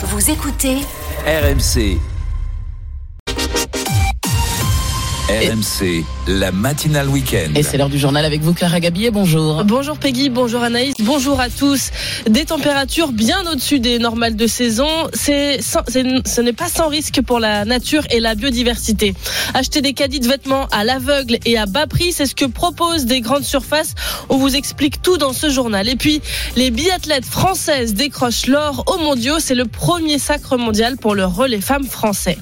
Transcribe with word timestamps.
Vous 0.00 0.30
écoutez 0.30 0.76
RMC. 1.26 1.98
RMC, 5.28 6.06
la 6.26 6.52
matinale 6.52 7.06
week-end. 7.06 7.52
Et 7.54 7.62
c'est 7.62 7.76
l'heure 7.76 7.90
du 7.90 7.98
journal 7.98 8.24
avec 8.24 8.40
vous, 8.40 8.54
Clara 8.54 8.80
Gabillet. 8.80 9.10
Bonjour. 9.10 9.62
Bonjour 9.64 9.98
Peggy, 9.98 10.30
bonjour 10.30 10.62
Anaïs, 10.62 10.94
bonjour 11.00 11.38
à 11.38 11.50
tous. 11.50 11.90
Des 12.30 12.46
températures 12.46 13.12
bien 13.12 13.42
au-dessus 13.52 13.78
des 13.78 13.98
normales 13.98 14.36
de 14.36 14.46
saison. 14.46 14.88
C'est, 15.12 15.60
ce 15.60 16.40
n'est 16.40 16.52
pas 16.54 16.68
sans 16.68 16.88
risque 16.88 17.20
pour 17.20 17.40
la 17.40 17.66
nature 17.66 18.04
et 18.10 18.20
la 18.20 18.36
biodiversité. 18.36 19.14
Acheter 19.52 19.82
des 19.82 19.92
caddies 19.92 20.20
de 20.20 20.28
vêtements 20.28 20.66
à 20.72 20.82
l'aveugle 20.82 21.38
et 21.44 21.58
à 21.58 21.66
bas 21.66 21.86
prix, 21.86 22.12
c'est 22.12 22.24
ce 22.24 22.34
que 22.34 22.46
proposent 22.46 23.04
des 23.04 23.20
grandes 23.20 23.44
surfaces. 23.44 23.94
On 24.30 24.38
vous 24.38 24.56
explique 24.56 25.02
tout 25.02 25.18
dans 25.18 25.34
ce 25.34 25.50
journal. 25.50 25.90
Et 25.90 25.96
puis, 25.96 26.22
les 26.56 26.70
biathlètes 26.70 27.26
françaises 27.26 27.92
décrochent 27.92 28.46
l'or 28.46 28.82
aux 28.86 28.98
mondiaux. 28.98 29.40
C'est 29.40 29.54
le 29.54 29.66
premier 29.66 30.18
sacre 30.18 30.56
mondial 30.56 30.96
pour 30.96 31.14
le 31.14 31.26
relais 31.26 31.60
femmes 31.60 31.86
français. 31.86 32.38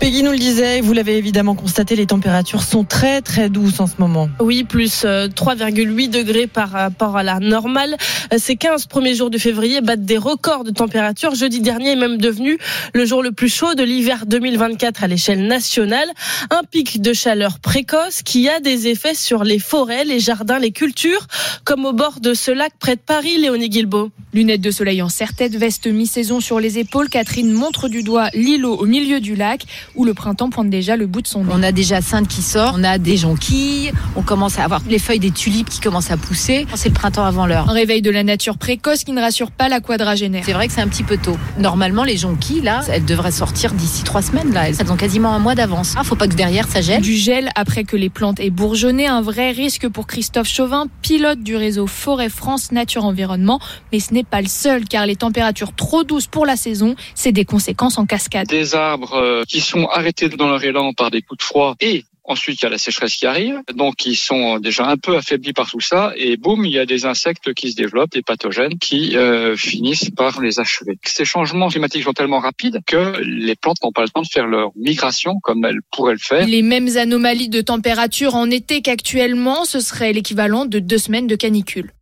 Peggy 0.00 0.22
nous 0.22 0.32
le 0.32 0.38
disait, 0.38 0.80
vous 0.80 0.94
l'avez 0.94 1.18
évidemment 1.18 1.54
constaté, 1.54 1.94
les 1.94 2.06
températures 2.06 2.62
sont 2.62 2.84
très 2.84 3.20
très 3.20 3.50
douces 3.50 3.80
en 3.80 3.86
ce 3.86 3.96
moment. 3.98 4.30
Oui, 4.40 4.64
plus 4.64 5.02
euh, 5.04 5.28
3,8 5.28 6.08
degrés 6.08 6.46
par 6.46 6.70
rapport 6.70 7.18
à 7.18 7.22
la 7.22 7.38
normale. 7.38 7.98
Euh, 8.32 8.38
Ces 8.38 8.56
15 8.56 8.86
premiers 8.86 9.14
jours 9.14 9.28
de 9.28 9.36
février 9.36 9.82
battent 9.82 10.06
des 10.06 10.16
records 10.16 10.64
de 10.64 10.70
température. 10.70 11.34
Jeudi 11.34 11.60
dernier 11.60 11.90
est 11.90 11.96
même 11.96 12.16
devenu 12.16 12.56
le 12.94 13.04
jour 13.04 13.22
le 13.22 13.32
plus 13.32 13.50
chaud 13.50 13.74
de 13.74 13.82
l'hiver 13.82 14.24
2024 14.24 15.04
à 15.04 15.06
l'échelle 15.06 15.46
nationale. 15.46 16.08
Un 16.48 16.62
pic 16.64 17.02
de 17.02 17.12
chaleur 17.12 17.58
précoce 17.58 18.22
qui 18.22 18.48
a 18.48 18.58
des 18.60 18.88
effets 18.88 19.14
sur 19.14 19.44
les 19.44 19.58
forêts, 19.58 20.06
les 20.06 20.18
jardins, 20.18 20.58
les 20.58 20.72
cultures, 20.72 21.26
comme 21.64 21.84
au 21.84 21.92
bord 21.92 22.20
de 22.20 22.32
ce 22.32 22.50
lac 22.50 22.72
près 22.80 22.96
de 22.96 23.02
Paris, 23.04 23.36
Léonie 23.36 23.68
Guilbeault. 23.68 24.10
Lunettes 24.32 24.60
de 24.62 24.70
soleil 24.70 25.02
en 25.02 25.08
serre-tête, 25.08 25.56
veste 25.56 25.88
mi-saison 25.88 26.40
sur 26.40 26.58
les 26.58 26.78
épaules, 26.78 27.08
Catherine 27.08 27.52
montre 27.52 27.88
du 27.88 28.02
doigt 28.02 28.28
l'îlot 28.32 28.76
au 28.76 28.86
milieu 28.86 29.20
du 29.20 29.34
lac 29.34 29.66
où 29.94 30.04
le 30.04 30.14
printemps 30.14 30.50
pointe 30.50 30.70
déjà 30.70 30.96
le 30.96 31.06
bout 31.06 31.22
de 31.22 31.26
son 31.26 31.44
nez. 31.44 31.52
On 31.52 31.62
a 31.62 31.72
des 31.72 31.82
jacinthes 31.82 32.28
qui 32.28 32.42
sortent, 32.42 32.76
on 32.78 32.84
a 32.84 32.98
des 32.98 33.16
jonquilles, 33.16 33.92
on 34.16 34.22
commence 34.22 34.58
à 34.58 34.64
avoir 34.64 34.80
les 34.88 34.98
feuilles 34.98 35.18
des 35.18 35.30
tulipes 35.30 35.68
qui 35.68 35.80
commencent 35.80 36.10
à 36.10 36.16
pousser. 36.16 36.66
C'est 36.74 36.88
le 36.88 36.94
printemps 36.94 37.24
avant 37.24 37.46
l'heure. 37.46 37.68
Un 37.68 37.72
réveil 37.72 38.02
de 38.02 38.10
la 38.10 38.22
nature 38.22 38.58
précoce 38.58 39.04
qui 39.04 39.12
ne 39.12 39.20
rassure 39.20 39.50
pas 39.50 39.68
la 39.68 39.80
quadragénaire. 39.80 40.42
C'est 40.44 40.52
vrai 40.52 40.68
que 40.68 40.72
c'est 40.72 40.80
un 40.80 40.88
petit 40.88 41.02
peu 41.02 41.16
tôt. 41.16 41.36
Normalement, 41.58 42.04
les 42.04 42.16
jonquilles, 42.16 42.62
là, 42.62 42.82
elles 42.90 43.04
devraient 43.04 43.30
sortir 43.30 43.72
d'ici 43.72 44.04
trois 44.04 44.22
semaines. 44.22 44.52
Là, 44.52 44.68
elles 44.68 44.92
ont 44.92 44.96
quasiment 44.96 45.32
un 45.32 45.38
mois 45.38 45.54
d'avance. 45.54 45.94
Ah, 45.96 46.04
faut 46.04 46.16
pas 46.16 46.28
que 46.28 46.34
derrière 46.34 46.68
ça 46.68 46.80
gèle. 46.80 47.02
Du 47.02 47.14
gel 47.14 47.50
après 47.54 47.84
que 47.84 47.96
les 47.96 48.10
plantes 48.10 48.40
aient 48.40 48.50
bourgeonné, 48.50 49.06
un 49.06 49.22
vrai 49.22 49.50
risque 49.52 49.88
pour 49.88 50.06
Christophe 50.06 50.48
Chauvin, 50.48 50.86
pilote 51.02 51.40
du 51.40 51.56
réseau 51.56 51.86
Forêt 51.86 52.28
France 52.28 52.72
Nature 52.72 53.04
Environnement. 53.04 53.60
Mais 53.92 54.00
ce 54.00 54.14
n'est 54.14 54.24
pas 54.24 54.40
le 54.40 54.48
seul 54.48 54.84
car 54.84 55.06
les 55.06 55.16
températures 55.16 55.74
trop 55.74 56.04
douces 56.04 56.26
pour 56.26 56.46
la 56.46 56.56
saison, 56.56 56.94
c'est 57.14 57.32
des 57.32 57.44
conséquences 57.44 57.98
en 57.98 58.06
cascade. 58.06 58.48
des 58.48 58.74
arbres 58.74 59.14
euh, 59.14 59.42
qui 59.48 59.60
sont 59.60 59.79
arrêtés 59.88 60.28
dans 60.28 60.48
leur 60.48 60.62
élan 60.62 60.92
par 60.92 61.10
des 61.10 61.22
coups 61.22 61.38
de 61.38 61.44
froid 61.44 61.76
et 61.80 62.04
ensuite 62.24 62.60
il 62.60 62.64
y 62.64 62.66
a 62.66 62.70
la 62.70 62.78
sécheresse 62.78 63.14
qui 63.14 63.26
arrive, 63.26 63.60
donc 63.74 64.06
ils 64.06 64.16
sont 64.16 64.58
déjà 64.58 64.86
un 64.86 64.96
peu 64.96 65.16
affaiblis 65.16 65.52
par 65.52 65.68
tout 65.68 65.80
ça 65.80 66.12
et 66.16 66.36
boum, 66.36 66.64
il 66.64 66.72
y 66.72 66.78
a 66.78 66.86
des 66.86 67.04
insectes 67.06 67.52
qui 67.54 67.72
se 67.72 67.76
développent, 67.76 68.12
des 68.12 68.22
pathogènes 68.22 68.78
qui 68.78 69.16
euh, 69.16 69.56
finissent 69.56 70.10
par 70.10 70.40
les 70.40 70.60
achever. 70.60 70.98
Ces 71.04 71.24
changements 71.24 71.68
climatiques 71.68 72.04
sont 72.04 72.12
tellement 72.12 72.38
rapides 72.38 72.80
que 72.86 73.20
les 73.20 73.56
plantes 73.56 73.82
n'ont 73.82 73.92
pas 73.92 74.02
le 74.02 74.08
temps 74.08 74.22
de 74.22 74.28
faire 74.28 74.46
leur 74.46 74.70
migration 74.76 75.40
comme 75.42 75.64
elles 75.64 75.80
pourraient 75.90 76.12
le 76.12 76.18
faire. 76.18 76.46
Les 76.46 76.62
mêmes 76.62 76.96
anomalies 76.96 77.48
de 77.48 77.60
température 77.60 78.34
en 78.34 78.50
été 78.50 78.82
qu'actuellement, 78.82 79.64
ce 79.64 79.80
serait 79.80 80.12
l'équivalent 80.12 80.66
de 80.66 80.78
deux 80.78 80.98
semaines 80.98 81.26
de 81.26 81.36
canicule. 81.36 81.92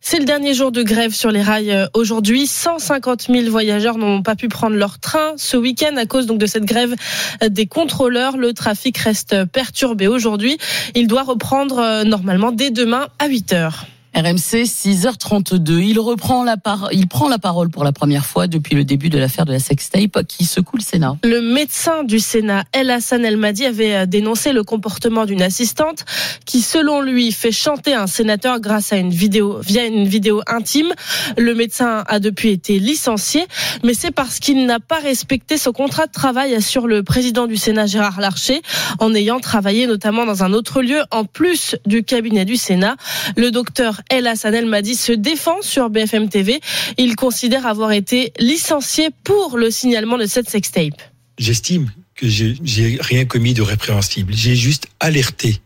C'est 0.00 0.18
le 0.18 0.24
dernier 0.24 0.54
jour 0.54 0.72
de 0.72 0.82
grève 0.82 1.12
sur 1.12 1.30
les 1.30 1.42
rails 1.42 1.72
euh, 1.72 1.86
aujourd'hui. 1.94 2.46
150 2.46 3.26
000 3.30 3.50
voyageurs 3.50 3.98
n'ont 3.98 4.22
pas 4.22 4.36
pu 4.36 4.48
prendre 4.48 4.76
leur 4.76 4.98
train 4.98 5.32
ce 5.36 5.56
week-end 5.56 5.96
à 5.96 6.06
cause 6.06 6.26
donc 6.26 6.38
de 6.38 6.46
cette 6.46 6.64
grève 6.64 6.94
euh, 7.42 7.48
des 7.48 7.66
contrôleurs. 7.66 8.36
Le 8.36 8.52
trafic 8.52 8.96
reste 8.98 9.44
perturbé 9.46 10.06
aujourd'hui. 10.06 10.58
Il 10.94 11.08
doit 11.08 11.22
reprendre 11.22 11.78
euh, 11.78 12.04
normalement 12.04 12.52
dès 12.52 12.70
demain 12.70 13.08
à 13.18 13.28
8 13.28 13.52
heures. 13.52 13.86
RMC, 14.14 14.64
6h32. 14.64 15.80
Il 15.80 16.00
reprend 16.00 16.42
la 16.42 16.56
par... 16.56 16.88
il 16.92 17.06
prend 17.06 17.28
la 17.28 17.38
parole 17.38 17.68
pour 17.68 17.84
la 17.84 17.92
première 17.92 18.24
fois 18.24 18.46
depuis 18.46 18.74
le 18.74 18.84
début 18.84 19.10
de 19.10 19.18
l'affaire 19.18 19.44
de 19.44 19.52
la 19.52 19.58
sextape 19.58 20.24
qui 20.26 20.44
secoue 20.44 20.76
le 20.76 20.82
Sénat. 20.82 21.16
Le 21.22 21.40
médecin 21.40 22.04
du 22.04 22.18
Sénat, 22.18 22.64
El 22.72 22.90
Hassan 22.90 23.24
El 23.24 23.36
Madi, 23.36 23.66
avait 23.66 23.94
euh, 23.94 24.06
dénoncé 24.06 24.52
le 24.52 24.64
comportement 24.64 25.26
d'une 25.26 25.42
assistante 25.42 26.04
qui, 26.46 26.62
selon 26.62 27.00
lui, 27.00 27.32
fait 27.32 27.52
chanter 27.52 27.94
un 27.94 28.06
sénateur 28.06 28.60
grâce 28.60 28.92
à 28.92 28.96
une 28.96 29.10
vidéo, 29.10 29.60
via 29.60 29.86
une 29.86 30.08
vidéo 30.08 30.42
intime. 30.46 30.92
Le 31.36 31.54
médecin 31.54 32.04
a 32.06 32.18
depuis 32.18 32.50
été 32.50 32.78
licencié, 32.78 33.46
mais 33.84 33.94
c'est 33.94 34.10
parce 34.10 34.40
qu'il 34.40 34.66
n'a 34.66 34.80
pas 34.80 34.98
respecté 34.98 35.58
son 35.58 35.72
contrat 35.72 36.06
de 36.06 36.12
travail, 36.12 36.54
assure 36.54 36.86
le 36.86 37.02
président 37.02 37.46
du 37.46 37.56
Sénat, 37.56 37.86
Gérard 37.86 38.20
Larcher, 38.20 38.62
en 38.98 39.14
ayant 39.14 39.38
travaillé 39.38 39.86
notamment 39.86 40.26
dans 40.26 40.42
un 40.42 40.52
autre 40.52 40.82
lieu, 40.82 41.02
en 41.10 41.24
plus 41.24 41.76
du 41.86 42.02
cabinet 42.02 42.44
du 42.44 42.56
Sénat. 42.56 42.96
Le 43.36 43.50
docteur 43.50 43.97
El 44.10 44.26
Hassan 44.26 44.54
El 44.54 44.66
Madi 44.66 44.94
se 44.94 45.12
défend 45.12 45.60
sur 45.62 45.90
BFM 45.90 46.28
TV. 46.28 46.60
Il 46.96 47.16
considère 47.16 47.66
avoir 47.66 47.92
été 47.92 48.32
licencié 48.38 49.10
pour 49.24 49.58
le 49.58 49.70
signalement 49.70 50.18
de 50.18 50.26
cette 50.26 50.48
sextape. 50.48 51.00
J'estime 51.38 51.90
que 52.14 52.28
j'ai 52.28 52.98
rien 53.00 53.24
commis 53.24 53.54
de 53.54 53.62
répréhensible. 53.62 54.32
J'ai 54.34 54.56
juste 54.56 54.88
alerté 55.00 55.60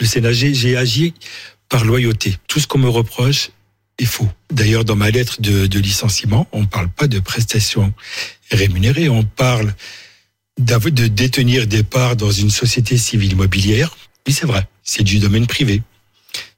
le 0.00 0.06
Sénat. 0.06 0.32
J'ai 0.32 0.76
agi 0.76 1.14
par 1.68 1.84
loyauté. 1.84 2.36
Tout 2.48 2.60
ce 2.60 2.66
qu'on 2.66 2.78
me 2.78 2.88
reproche 2.88 3.50
est 3.98 4.04
faux. 4.04 4.28
D'ailleurs, 4.52 4.84
dans 4.84 4.96
ma 4.96 5.10
lettre 5.10 5.40
de, 5.40 5.78
licenciement, 5.78 6.46
on 6.52 6.62
ne 6.62 6.66
parle 6.66 6.88
pas 6.88 7.06
de 7.06 7.18
prestations 7.20 7.92
rémunérées. 8.50 9.08
On 9.08 9.22
parle 9.22 9.74
de 10.58 11.06
détenir 11.06 11.66
des 11.66 11.82
parts 11.82 12.16
dans 12.16 12.30
une 12.30 12.50
société 12.50 12.96
civile 12.98 13.32
immobilière. 13.32 13.96
Oui, 14.26 14.32
c'est 14.32 14.46
vrai. 14.46 14.66
C'est 14.82 15.02
du 15.02 15.18
domaine 15.18 15.46
privé. 15.46 15.82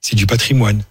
C'est 0.01 0.17
du 0.17 0.27
patrimoine. 0.27 0.83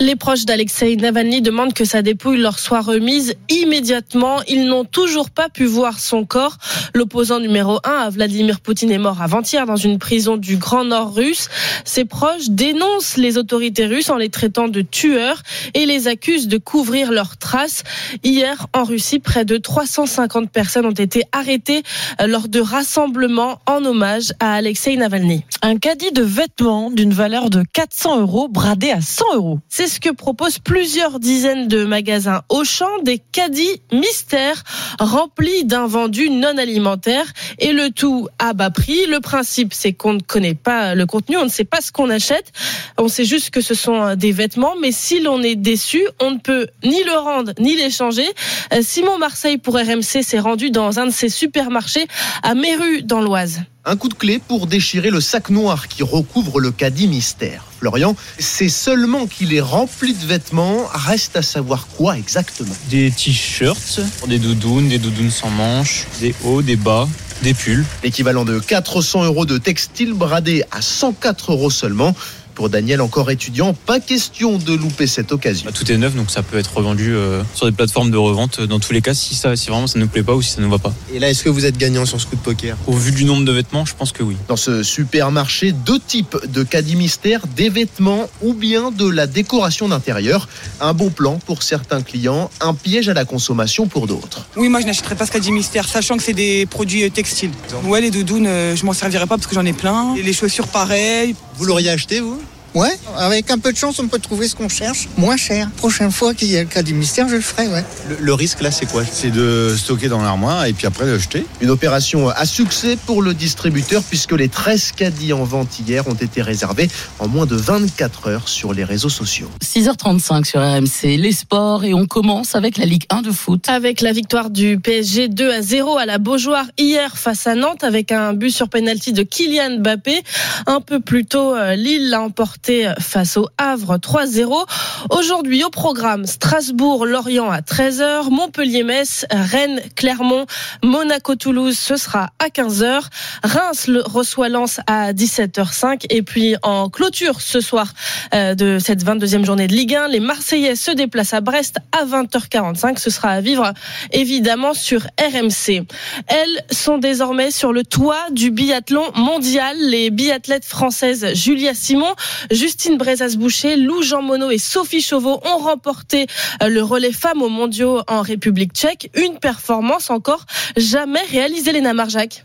Les 0.00 0.14
proches 0.14 0.44
d'Alexei 0.44 0.94
Navalny 0.94 1.42
demandent 1.42 1.72
que 1.72 1.84
sa 1.84 2.02
dépouille 2.02 2.38
leur 2.38 2.60
soit 2.60 2.82
remise 2.82 3.34
immédiatement. 3.48 4.40
Ils 4.46 4.66
n'ont 4.66 4.84
toujours 4.84 5.28
pas 5.28 5.48
pu 5.48 5.64
voir 5.64 5.98
son 5.98 6.24
corps. 6.24 6.56
L'opposant 6.94 7.40
numéro 7.40 7.80
un 7.82 8.02
à 8.02 8.10
Vladimir 8.10 8.60
Poutine 8.60 8.92
est 8.92 8.98
mort 8.98 9.20
avant-hier 9.20 9.66
dans 9.66 9.76
une 9.76 9.98
prison 9.98 10.36
du 10.36 10.56
Grand 10.56 10.84
Nord 10.84 11.14
russe. 11.14 11.48
Ses 11.84 12.04
proches 12.04 12.48
dénoncent 12.48 13.16
les 13.16 13.38
autorités 13.38 13.86
russes 13.86 14.08
en 14.08 14.16
les 14.16 14.28
traitant 14.28 14.68
de 14.68 14.82
tueurs 14.82 15.42
et 15.74 15.84
les 15.84 16.06
accusent 16.06 16.46
de 16.46 16.58
couvrir 16.58 17.10
leurs 17.10 17.36
traces. 17.36 17.82
Hier, 18.22 18.68
en 18.74 18.84
Russie, 18.84 19.18
près 19.18 19.44
de 19.44 19.56
350 19.56 20.50
personnes 20.50 20.86
ont 20.86 20.92
été 20.92 21.24
arrêtées 21.32 21.82
lors 22.24 22.46
de 22.46 22.60
rassemblements 22.60 23.58
en 23.66 23.84
hommage 23.84 24.32
à 24.38 24.54
Alexei 24.54 24.96
Navalny. 24.96 25.44
Un 25.62 25.76
caddie 25.76 26.12
de 26.12 26.22
vêtements 26.22 26.92
d'une 26.92 27.12
valeur 27.12 27.50
de 27.50 27.64
400 27.72 28.20
euros 28.20 28.48
bradé 28.48 28.90
à 28.90 29.00
100 29.00 29.34
euros. 29.34 29.57
C'est 29.68 29.86
ce 29.86 30.00
que 30.00 30.10
proposent 30.10 30.58
plusieurs 30.58 31.20
dizaines 31.20 31.68
de 31.68 31.84
magasins 31.84 32.42
Auchan, 32.48 32.88
des 33.02 33.18
caddies 33.18 33.82
mystères 33.92 34.64
remplis 34.98 35.64
d'invendus 35.64 36.30
non 36.30 36.56
alimentaires 36.58 37.32
et 37.58 37.72
le 37.72 37.90
tout 37.90 38.28
à 38.38 38.52
bas 38.52 38.70
prix. 38.70 39.06
Le 39.06 39.20
principe, 39.20 39.74
c'est 39.74 39.92
qu'on 39.92 40.14
ne 40.14 40.20
connaît 40.20 40.54
pas 40.54 40.94
le 40.94 41.06
contenu, 41.06 41.36
on 41.36 41.44
ne 41.44 41.50
sait 41.50 41.64
pas 41.64 41.80
ce 41.80 41.92
qu'on 41.92 42.10
achète. 42.10 42.52
On 42.96 43.08
sait 43.08 43.24
juste 43.24 43.50
que 43.50 43.60
ce 43.60 43.74
sont 43.74 44.14
des 44.16 44.32
vêtements, 44.32 44.74
mais 44.80 44.92
si 44.92 45.20
l'on 45.20 45.42
est 45.42 45.56
déçu, 45.56 46.02
on 46.20 46.32
ne 46.32 46.38
peut 46.38 46.68
ni 46.84 47.02
le 47.04 47.18
rendre 47.18 47.52
ni 47.58 47.76
l'échanger. 47.76 48.28
Euh, 48.72 48.80
Simon 48.82 49.18
Marseille 49.18 49.58
pour 49.58 49.74
RMC 49.74 50.22
s'est 50.22 50.38
rendu 50.38 50.70
dans 50.70 50.98
un 50.98 51.06
de 51.06 51.10
ses 51.10 51.28
supermarchés 51.28 52.06
à 52.42 52.54
Méru 52.54 53.02
dans 53.02 53.20
l'Oise. 53.20 53.62
Un 53.84 53.96
coup 53.96 54.08
de 54.08 54.14
clé 54.14 54.38
pour 54.38 54.66
déchirer 54.66 55.08
le 55.10 55.20
sac 55.20 55.50
noir 55.50 55.88
qui 55.88 56.02
recouvre 56.02 56.60
le 56.60 56.72
caddie 56.72 57.06
mystère. 57.06 57.64
Florian, 57.78 58.16
c'est 58.38 58.68
seulement 58.68 59.26
qu'il 59.26 59.54
est 59.54 59.60
rempli 59.60 60.12
de 60.12 60.26
vêtements, 60.26 60.84
reste 60.92 61.36
à 61.36 61.42
savoir 61.42 61.86
quoi 61.86 62.18
exactement? 62.18 62.74
Des 62.90 63.10
t-shirts, 63.10 64.00
des 64.26 64.38
doudounes, 64.38 64.88
des 64.88 64.98
doudounes 64.98 65.30
sans 65.30 65.50
manches, 65.50 66.06
des 66.20 66.34
hauts, 66.44 66.60
des 66.60 66.76
bas, 66.76 67.08
des 67.42 67.54
pulls. 67.54 67.84
L'équivalent 68.02 68.44
de 68.44 68.58
400 68.58 69.24
euros 69.24 69.46
de 69.46 69.58
textile 69.58 70.12
bradé 70.12 70.64
à 70.70 70.82
104 70.82 71.52
euros 71.52 71.70
seulement. 71.70 72.14
Pour 72.58 72.70
Daniel, 72.70 73.00
encore 73.00 73.30
étudiant, 73.30 73.72
pas 73.72 74.00
question 74.00 74.58
de 74.58 74.74
louper 74.74 75.06
cette 75.06 75.30
occasion. 75.30 75.66
Bah, 75.66 75.70
tout 75.72 75.92
est 75.92 75.96
neuf, 75.96 76.16
donc 76.16 76.28
ça 76.28 76.42
peut 76.42 76.58
être 76.58 76.76
revendu 76.76 77.14
euh, 77.14 77.44
sur 77.54 77.66
des 77.66 77.72
plateformes 77.72 78.10
de 78.10 78.16
revente. 78.16 78.60
Dans 78.60 78.80
tous 78.80 78.92
les 78.92 79.00
cas, 79.00 79.14
si, 79.14 79.36
ça, 79.36 79.54
si 79.54 79.68
vraiment 79.70 79.86
ça 79.86 79.96
ne 79.96 80.02
nous 80.02 80.10
plaît 80.10 80.24
pas 80.24 80.34
ou 80.34 80.42
si 80.42 80.50
ça 80.50 80.60
ne 80.60 80.64
nous 80.64 80.72
va 80.72 80.80
pas. 80.80 80.92
Et 81.14 81.20
là, 81.20 81.30
est-ce 81.30 81.44
que 81.44 81.50
vous 81.50 81.66
êtes 81.66 81.78
gagnant 81.78 82.04
sur 82.04 82.20
ce 82.20 82.26
coup 82.26 82.34
de 82.34 82.40
poker? 82.40 82.76
Au 82.88 82.94
vu 82.94 83.12
du 83.12 83.24
nombre 83.24 83.44
de 83.44 83.52
vêtements, 83.52 83.84
je 83.84 83.94
pense 83.94 84.10
que 84.10 84.24
oui. 84.24 84.34
Dans 84.48 84.56
ce 84.56 84.82
supermarché, 84.82 85.70
deux 85.70 86.00
types 86.00 86.36
de 86.48 86.64
caddies 86.64 86.96
mystères, 86.96 87.42
des 87.46 87.68
vêtements 87.68 88.28
ou 88.42 88.54
bien 88.54 88.90
de 88.90 89.08
la 89.08 89.28
décoration 89.28 89.86
d'intérieur. 89.86 90.48
Un 90.80 90.94
bon 90.94 91.10
plan 91.10 91.38
pour 91.46 91.62
certains 91.62 92.02
clients, 92.02 92.50
un 92.60 92.74
piège 92.74 93.08
à 93.08 93.14
la 93.14 93.24
consommation 93.24 93.86
pour 93.86 94.08
d'autres. 94.08 94.48
Oui, 94.56 94.68
moi 94.68 94.80
je 94.80 94.86
n'achèterais 94.86 95.14
pas 95.14 95.26
ce 95.26 95.30
caddie 95.30 95.52
mystère, 95.52 95.86
sachant 95.86 96.16
que 96.16 96.24
c'est 96.24 96.32
des 96.32 96.66
produits 96.66 97.04
euh, 97.04 97.08
textiles. 97.08 97.52
Ouais, 97.84 98.00
les 98.00 98.10
doudounes, 98.10 98.48
euh, 98.48 98.74
je 98.74 98.84
m'en 98.84 98.94
servirais 98.94 99.28
pas 99.28 99.36
parce 99.36 99.46
que 99.46 99.54
j'en 99.54 99.64
ai 99.64 99.72
plein. 99.72 100.16
Et 100.16 100.24
les 100.24 100.32
chaussures, 100.32 100.66
pareil. 100.66 101.36
Vous 101.56 101.64
l'auriez 101.64 101.90
acheté, 101.90 102.18
vous? 102.18 102.40
Ouais, 102.74 102.92
avec 103.16 103.50
un 103.50 103.58
peu 103.58 103.72
de 103.72 103.76
chance, 103.78 103.98
on 103.98 104.08
peut 104.08 104.18
trouver 104.18 104.46
ce 104.46 104.54
qu'on 104.54 104.68
cherche 104.68 105.08
moins 105.16 105.36
cher. 105.36 105.68
Prochaine 105.78 106.10
fois 106.10 106.34
qu'il 106.34 106.48
y 106.48 106.56
a 106.56 106.60
le 106.62 106.68
cas 106.68 106.82
du 106.82 106.94
mystère, 106.94 107.28
je 107.28 107.36
le 107.36 107.40
ferai, 107.40 107.66
ouais. 107.68 107.82
Le, 108.08 108.16
le 108.20 108.34
risque 108.34 108.60
là, 108.60 108.70
c'est 108.70 108.86
quoi? 108.86 109.02
C'est 109.10 109.30
de 109.30 109.74
stocker 109.76 110.08
dans 110.08 110.20
l'armoire 110.22 110.66
et 110.66 110.72
puis 110.74 110.86
après 110.86 111.06
de 111.06 111.18
jeter? 111.18 111.46
Une 111.60 111.70
opération 111.70 112.28
à 112.28 112.44
succès 112.44 112.96
pour 113.06 113.22
le 113.22 113.32
distributeur 113.34 114.02
puisque 114.02 114.32
les 114.32 114.48
13 114.48 114.92
caddies 114.92 115.32
en 115.32 115.44
vente 115.44 115.78
hier 115.80 116.06
ont 116.08 116.14
été 116.14 116.42
réservés 116.42 116.88
en 117.18 117.26
moins 117.28 117.46
de 117.46 117.56
24 117.56 118.28
heures 118.28 118.48
sur 118.48 118.74
les 118.74 118.84
réseaux 118.84 119.08
sociaux. 119.08 119.48
6h35 119.64 120.44
sur 120.44 120.60
RMC, 120.60 121.16
les 121.16 121.32
sports 121.32 121.84
et 121.84 121.94
on 121.94 122.06
commence 122.06 122.54
avec 122.54 122.76
la 122.76 122.84
Ligue 122.84 123.04
1 123.10 123.22
de 123.22 123.30
foot. 123.30 123.68
Avec 123.68 124.02
la 124.02 124.12
victoire 124.12 124.50
du 124.50 124.78
PSG 124.78 125.28
2 125.28 125.50
à 125.50 125.62
0 125.62 125.96
à 125.96 126.06
la 126.06 126.18
Beaujoire 126.18 126.66
hier 126.78 127.16
face 127.16 127.46
à 127.46 127.54
Nantes 127.54 127.82
avec 127.82 128.12
un 128.12 128.34
but 128.34 128.50
sur 128.50 128.68
penalty 128.68 129.12
de 129.12 129.22
Kylian 129.22 129.78
Mbappé. 129.78 130.22
Un 130.66 130.80
peu 130.80 131.00
plus 131.00 131.24
tôt, 131.24 131.54
euh, 131.54 131.74
Lille 131.74 132.10
l'a 132.10 132.20
emporté 132.20 132.57
face 133.00 133.36
au 133.36 133.48
Havre 133.58 133.96
3-0. 133.96 134.66
Aujourd'hui 135.10 135.64
au 135.64 135.70
programme 135.70 136.26
Strasbourg-Lorient 136.26 137.50
à 137.50 137.60
13h, 137.60 138.30
Montpellier-Metz, 138.30 139.26
Rennes, 139.30 139.80
Clermont, 139.96 140.46
Monaco-Toulouse, 140.82 141.78
ce 141.78 141.96
sera 141.96 142.30
à 142.38 142.48
15h. 142.48 143.02
Reims 143.42 143.90
reçoit 144.04 144.48
Lens 144.48 144.80
à 144.86 145.12
17h05 145.12 146.06
et 146.10 146.22
puis 146.22 146.56
en 146.62 146.90
clôture 146.90 147.40
ce 147.40 147.60
soir 147.60 147.92
euh, 148.34 148.54
de 148.54 148.78
cette 148.78 149.04
22e 149.04 149.44
journée 149.44 149.66
de 149.66 149.74
Ligue 149.74 149.94
1, 149.94 150.08
les 150.08 150.20
Marseillais 150.20 150.76
se 150.76 150.90
déplacent 150.90 151.34
à 151.34 151.40
Brest 151.40 151.78
à 151.92 152.04
20h45. 152.04 152.98
Ce 152.98 153.10
sera 153.10 153.30
à 153.30 153.40
vivre 153.40 153.72
évidemment 154.12 154.74
sur 154.74 155.06
RMC. 155.20 155.84
Elles 156.26 156.64
sont 156.70 156.98
désormais 156.98 157.50
sur 157.50 157.72
le 157.72 157.84
toit 157.84 158.26
du 158.30 158.50
biathlon 158.50 159.04
mondial. 159.14 159.76
Les 159.78 160.10
biathlètes 160.10 160.64
françaises 160.64 161.34
Julia 161.34 161.74
Simon, 161.74 162.14
Justine 162.50 162.96
Brezas-Boucher, 162.98 163.76
Lou 163.76 164.02
Jean 164.02 164.22
Monod 164.22 164.52
et 164.52 164.58
Sophie 164.58 165.00
Chauveau 165.00 165.40
ont 165.44 165.58
remporté 165.58 166.26
euh, 166.62 166.68
le 166.68 166.82
relais 166.82 167.12
femmes 167.12 167.42
aux 167.42 167.48
mondiaux 167.48 168.00
en 168.06 168.22
République 168.22 168.72
tchèque. 168.72 169.10
Une 169.14 169.38
performance 169.38 170.10
encore 170.10 170.44
jamais 170.76 171.22
réalisée, 171.30 171.72
Léna 171.72 171.94
Marjac. 171.94 172.44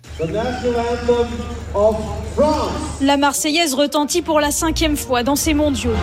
La 3.01 3.17
Marseillaise 3.17 3.73
retentit 3.73 4.21
pour 4.21 4.39
la 4.39 4.51
cinquième 4.51 4.97
fois 4.97 5.23
dans 5.23 5.35
ces 5.35 5.53
mondiaux. 5.53 5.95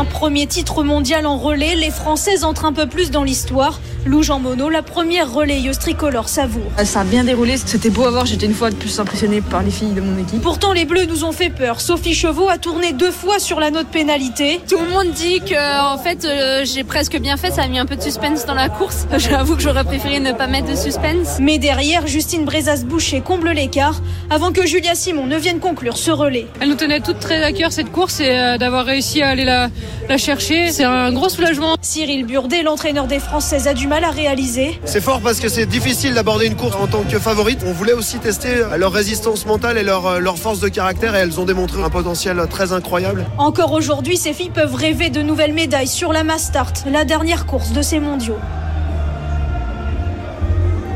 Un 0.00 0.06
premier 0.06 0.46
titre 0.46 0.82
mondial 0.82 1.26
en 1.26 1.36
relais, 1.36 1.74
les 1.76 1.90
Françaises 1.90 2.42
entrent 2.42 2.64
un 2.64 2.72
peu 2.72 2.86
plus 2.86 3.10
dans 3.10 3.22
l'histoire. 3.22 3.80
Lou 4.06 4.22
Jean 4.22 4.40
Monod, 4.40 4.72
la 4.72 4.80
première 4.80 5.30
relayeuse 5.30 5.78
tricolore 5.78 6.30
savoure. 6.30 6.72
Ça 6.84 7.00
a 7.00 7.04
bien 7.04 7.22
déroulé, 7.22 7.58
c'était 7.58 7.90
beau 7.90 8.06
à 8.06 8.10
voir, 8.10 8.24
j'étais 8.24 8.46
une 8.46 8.54
fois 8.54 8.70
de 8.70 8.76
plus 8.76 8.98
impressionnée 8.98 9.42
par 9.42 9.62
les 9.62 9.70
filles 9.70 9.92
de 9.92 10.00
mon 10.00 10.16
équipe. 10.18 10.40
Pourtant, 10.40 10.72
les 10.72 10.86
Bleus 10.86 11.04
nous 11.04 11.22
ont 11.24 11.32
fait 11.32 11.50
peur. 11.50 11.82
Sophie 11.82 12.14
Chevaux 12.14 12.48
a 12.48 12.56
tourné 12.56 12.94
deux 12.94 13.10
fois 13.10 13.38
sur 13.38 13.60
la 13.60 13.70
note 13.70 13.88
pénalité. 13.88 14.58
Tout 14.66 14.78
le 14.78 14.88
monde 14.88 15.12
dit 15.12 15.40
que, 15.40 15.92
en 15.94 15.98
fait, 15.98 16.24
euh, 16.24 16.64
j'ai 16.64 16.82
presque 16.82 17.20
bien 17.20 17.36
fait, 17.36 17.50
ça 17.50 17.64
a 17.64 17.68
mis 17.68 17.78
un 17.78 17.84
peu 17.84 17.96
de 17.96 18.02
suspense 18.02 18.46
dans 18.46 18.54
la 18.54 18.70
course. 18.70 19.06
J'avoue 19.18 19.54
que 19.54 19.60
j'aurais 19.60 19.84
préféré 19.84 20.18
ne 20.18 20.32
pas 20.32 20.46
mettre 20.46 20.70
de 20.70 20.76
suspense. 20.76 21.36
Mais 21.40 21.58
derrière, 21.58 22.06
Justine 22.06 22.46
Brezas-Boucher 22.46 23.20
comble 23.20 23.50
l'écart 23.50 24.00
avant 24.30 24.50
que 24.50 24.64
Julia 24.64 24.94
Simon 24.94 25.26
ne 25.26 25.36
vienne 25.36 25.58
conclure 25.58 25.98
ce 25.98 26.10
relais. 26.10 26.46
Elle 26.60 26.70
nous 26.70 26.76
tenait 26.76 27.00
toutes 27.00 27.20
très 27.20 27.42
à 27.42 27.52
cœur 27.52 27.70
cette 27.70 27.92
course 27.92 28.20
et 28.20 28.30
euh, 28.30 28.56
d'avoir 28.56 28.86
réussi 28.86 29.20
à 29.20 29.28
aller 29.28 29.44
la, 29.44 29.68
la 30.08 30.18
chercher, 30.18 30.72
c'est 30.72 30.84
un 30.84 31.12
gros 31.12 31.28
soulagement. 31.28 31.76
Cyril 31.80 32.26
Burdet, 32.26 32.62
l'entraîneur 32.62 33.06
des 33.06 33.20
Françaises, 33.20 33.68
a 33.68 33.74
du 33.74 33.86
mal 33.86 34.04
à 34.04 34.10
réaliser. 34.10 34.80
C'est 34.84 35.00
fort 35.00 35.20
parce 35.20 35.38
que 35.38 35.48
c'est 35.48 35.66
difficile 35.66 36.14
d'aborder 36.14 36.46
une 36.46 36.56
course 36.56 36.76
en 36.76 36.86
tant 36.86 37.02
que 37.02 37.18
favorite. 37.18 37.60
On 37.66 37.72
voulait 37.72 37.92
aussi 37.92 38.18
tester 38.18 38.64
leur 38.76 38.92
résistance 38.92 39.46
mentale 39.46 39.78
et 39.78 39.82
leur, 39.82 40.20
leur 40.20 40.38
force 40.38 40.60
de 40.60 40.68
caractère 40.68 41.14
et 41.14 41.20
elles 41.20 41.38
ont 41.38 41.44
démontré 41.44 41.82
un 41.82 41.90
potentiel 41.90 42.42
très 42.50 42.72
incroyable. 42.72 43.24
Encore 43.38 43.72
aujourd'hui, 43.72 44.16
ces 44.16 44.32
filles 44.32 44.50
peuvent 44.50 44.74
rêver 44.74 45.10
de 45.10 45.22
nouvelles 45.22 45.54
médailles 45.54 45.86
sur 45.86 46.12
la 46.12 46.24
Mass 46.24 46.44
Start, 46.44 46.84
la 46.90 47.04
dernière 47.04 47.46
course 47.46 47.72
de 47.72 47.82
ces 47.82 48.00
mondiaux. 48.00 48.38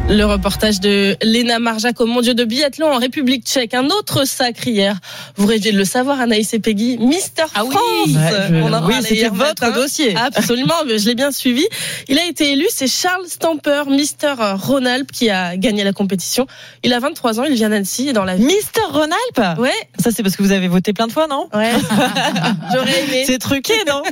Le 0.08 0.24
reportage 0.24 0.80
de 0.80 1.16
Léna 1.22 1.58
Marjac 1.58 1.98
au 1.98 2.06
mondiaux 2.06 2.34
de 2.34 2.44
biathlon 2.44 2.92
en 2.92 2.98
République 2.98 3.46
tchèque. 3.46 3.72
Un 3.72 3.86
autre 3.86 4.26
sacre 4.26 4.68
hier. 4.68 4.98
Vous 5.36 5.46
rêviez 5.46 5.72
de 5.72 5.78
le 5.78 5.86
savoir, 5.86 6.20
Anaïs 6.20 6.52
et 6.52 6.58
Peggy. 6.58 6.98
Mister 6.98 7.44
ah 7.54 7.64
oui, 7.64 7.70
France. 7.70 8.08
Je, 8.50 8.54
On 8.62 8.72
en 8.72 8.86
oui, 8.86 8.94
c'était 9.00 9.28
votre 9.28 9.72
dossier. 9.72 10.14
Absolument, 10.14 10.74
mais 10.86 10.98
je 10.98 11.06
l'ai 11.06 11.14
bien 11.14 11.32
suivi. 11.32 11.66
Il 12.08 12.18
a 12.18 12.26
été 12.26 12.52
élu, 12.52 12.66
c'est 12.68 12.86
Charles 12.86 13.26
Stamper, 13.26 13.84
Mister 13.88 14.34
Ronalp, 14.38 15.10
qui 15.10 15.30
a 15.30 15.56
gagné 15.56 15.84
la 15.84 15.92
compétition. 15.92 16.46
Il 16.82 16.92
a 16.92 17.00
23 17.00 17.40
ans, 17.40 17.44
il 17.44 17.54
vient 17.54 17.70
d'Annecy 17.70 18.10
et 18.10 18.12
dans 18.12 18.24
la 18.24 18.36
Mister 18.36 18.82
Ronalp 18.90 19.58
Ouais. 19.58 19.70
Ça, 19.98 20.10
c'est 20.10 20.22
parce 20.22 20.36
que 20.36 20.42
vous 20.42 20.52
avez 20.52 20.68
voté 20.68 20.92
plein 20.92 21.06
de 21.06 21.12
fois, 21.12 21.26
non 21.28 21.48
Ouais. 21.54 21.72
J'aurais 22.74 23.04
aimé. 23.04 23.24
C'est 23.26 23.38
truqué, 23.38 23.74
non 23.86 24.02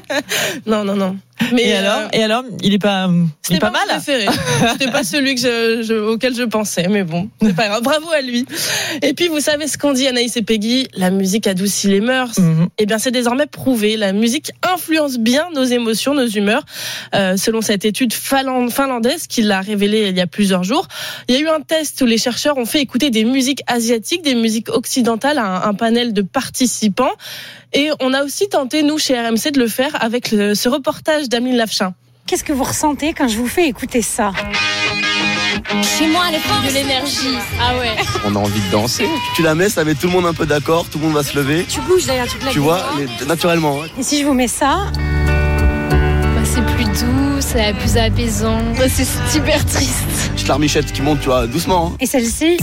Non, 0.67 0.85
non, 0.85 0.97
non. 0.97 1.19
Mais 1.53 1.69
et, 1.69 1.75
euh, 1.75 1.79
alors, 1.79 2.09
et 2.13 2.23
alors, 2.23 2.45
il 2.63 2.75
est 2.75 2.79
pas, 2.79 3.09
il 3.51 3.57
est 3.57 3.59
pas, 3.59 3.71
pas 3.71 3.85
mal. 3.87 4.01
C'était 4.73 4.91
pas 4.91 5.05
celui 5.05 5.35
que 5.35 5.41
je, 5.41 5.83
je, 5.83 5.95
auquel 5.95 6.35
je 6.35 6.43
pensais, 6.43 6.89
mais 6.89 7.05
bon, 7.05 7.29
c'est 7.41 7.55
pas 7.55 7.69
grave. 7.69 7.83
Bravo 7.83 8.11
à 8.11 8.21
lui. 8.21 8.47
Et 9.03 9.15
puis, 9.15 9.29
vous 9.29 9.41
savez 9.41 9.67
ce 9.69 9.79
qu'on 9.79 9.93
dit, 9.93 10.07
Anaïs 10.07 10.37
et 10.37 10.43
Peggy, 10.43 10.89
la 10.95 11.11
musique 11.11 11.47
adoucit 11.47 11.89
les 11.89 12.01
mœurs. 12.01 12.39
Mm 12.39 12.43
-hmm. 12.43 12.69
Eh 12.79 12.87
bien, 12.87 12.99
c'est 12.99 13.11
désormais 13.11 13.47
prouvé. 13.47 13.97
La 13.97 14.13
musique 14.13 14.53
influence 14.63 15.19
bien 15.19 15.45
nos 15.55 15.65
émotions, 15.65 16.15
nos 16.15 16.29
humeurs. 16.29 16.65
Euh, 17.15 17.37
selon 17.37 17.61
cette 17.61 17.85
étude 17.85 18.13
finlandaise 18.13 19.27
qui 19.27 19.43
l'a 19.43 19.61
révélée 19.61 20.09
il 20.09 20.17
y 20.17 20.21
a 20.21 20.27
plusieurs 20.27 20.65
jours, 20.65 20.87
il 21.29 21.35
y 21.35 21.39
a 21.39 21.41
eu 21.41 21.49
un 21.49 21.61
test 21.61 22.01
où 22.03 22.07
les 22.07 22.19
chercheurs 22.19 22.57
ont 22.59 22.67
fait 22.67 22.81
écouter 22.81 23.11
des 23.11 23.25
musiques 23.25 23.63
asiatiques, 23.67 24.23
des 24.23 24.35
musiques 24.35 24.69
occidentales 24.69 25.39
à 25.39 25.47
un, 25.47 25.71
un 25.71 25.75
panel 25.75 26.13
de 26.13 26.23
participants. 26.23 27.15
Et 27.75 27.91
on 28.01 28.13
a 28.13 28.23
aussi 28.23 28.49
tenté, 28.49 28.83
nous, 28.83 28.99
chez 28.99 29.19
RMC, 29.19 29.51
de 29.53 29.59
le 29.59 29.69
faire 29.69 29.97
avec 30.03 30.31
le, 30.31 30.55
ce 30.55 30.69
reportage 30.69 31.29
d'Ameline 31.29 31.57
Lafchin. 31.57 31.95
Qu'est-ce 32.27 32.45
que 32.45 32.53
vous 32.53 32.65
ressentez 32.65 33.15
quand 33.15 33.29
je 33.29 33.37
vous 33.39 33.49
fais 33.49 33.67
écouter 33.67 34.03
ça? 34.03 34.33
Chez 35.83 36.07
moi, 36.09 36.25
elle 36.29 36.35
est 36.35 36.69
de 36.69 36.75
l'énergie. 36.75 37.37
Ah 37.61 37.79
ouais. 37.79 37.97
On 38.27 38.37
a 38.37 38.39
envie 38.39 38.61
de 38.61 38.71
danser. 38.71 39.09
Tu 39.35 39.43
la 39.43 39.55
mets, 39.55 39.71
ça 39.71 39.85
met 39.85 39.95
tout 39.95 40.07
le 40.07 40.13
monde 40.13 40.27
un 40.27 40.35
peu 40.35 40.45
d'accord, 40.45 40.87
tout 40.91 40.99
le 40.99 41.05
monde 41.07 41.15
va 41.15 41.23
se 41.23 41.35
lever. 41.37 41.65
Tu 41.69 41.81
bouges 41.81 42.07
d'ailleurs, 42.07 42.27
tu 42.27 42.37
Tu 42.51 42.59
vois, 42.59 42.81
naturellement. 43.27 43.81
Et 43.99 44.03
si 44.03 44.21
je 44.21 44.27
vous 44.27 44.35
mets 44.35 44.49
ça? 44.49 44.91
Bah, 44.95 46.43
C'est 46.45 46.65
plus 46.75 46.85
doux, 46.85 47.41
c'est 47.41 47.75
plus 47.75 47.97
apaisant. 47.97 48.61
Bah, 48.77 48.85
c'est 48.89 49.07
super 49.31 49.65
triste. 49.65 50.05
Petite 50.35 50.49
larmichette 50.49 50.93
qui 50.93 51.01
monte, 51.01 51.21
tu 51.21 51.27
vois, 51.27 51.47
doucement. 51.47 51.93
Hein. 51.93 51.97
Et 52.01 52.07
celle-ci? 52.07 52.59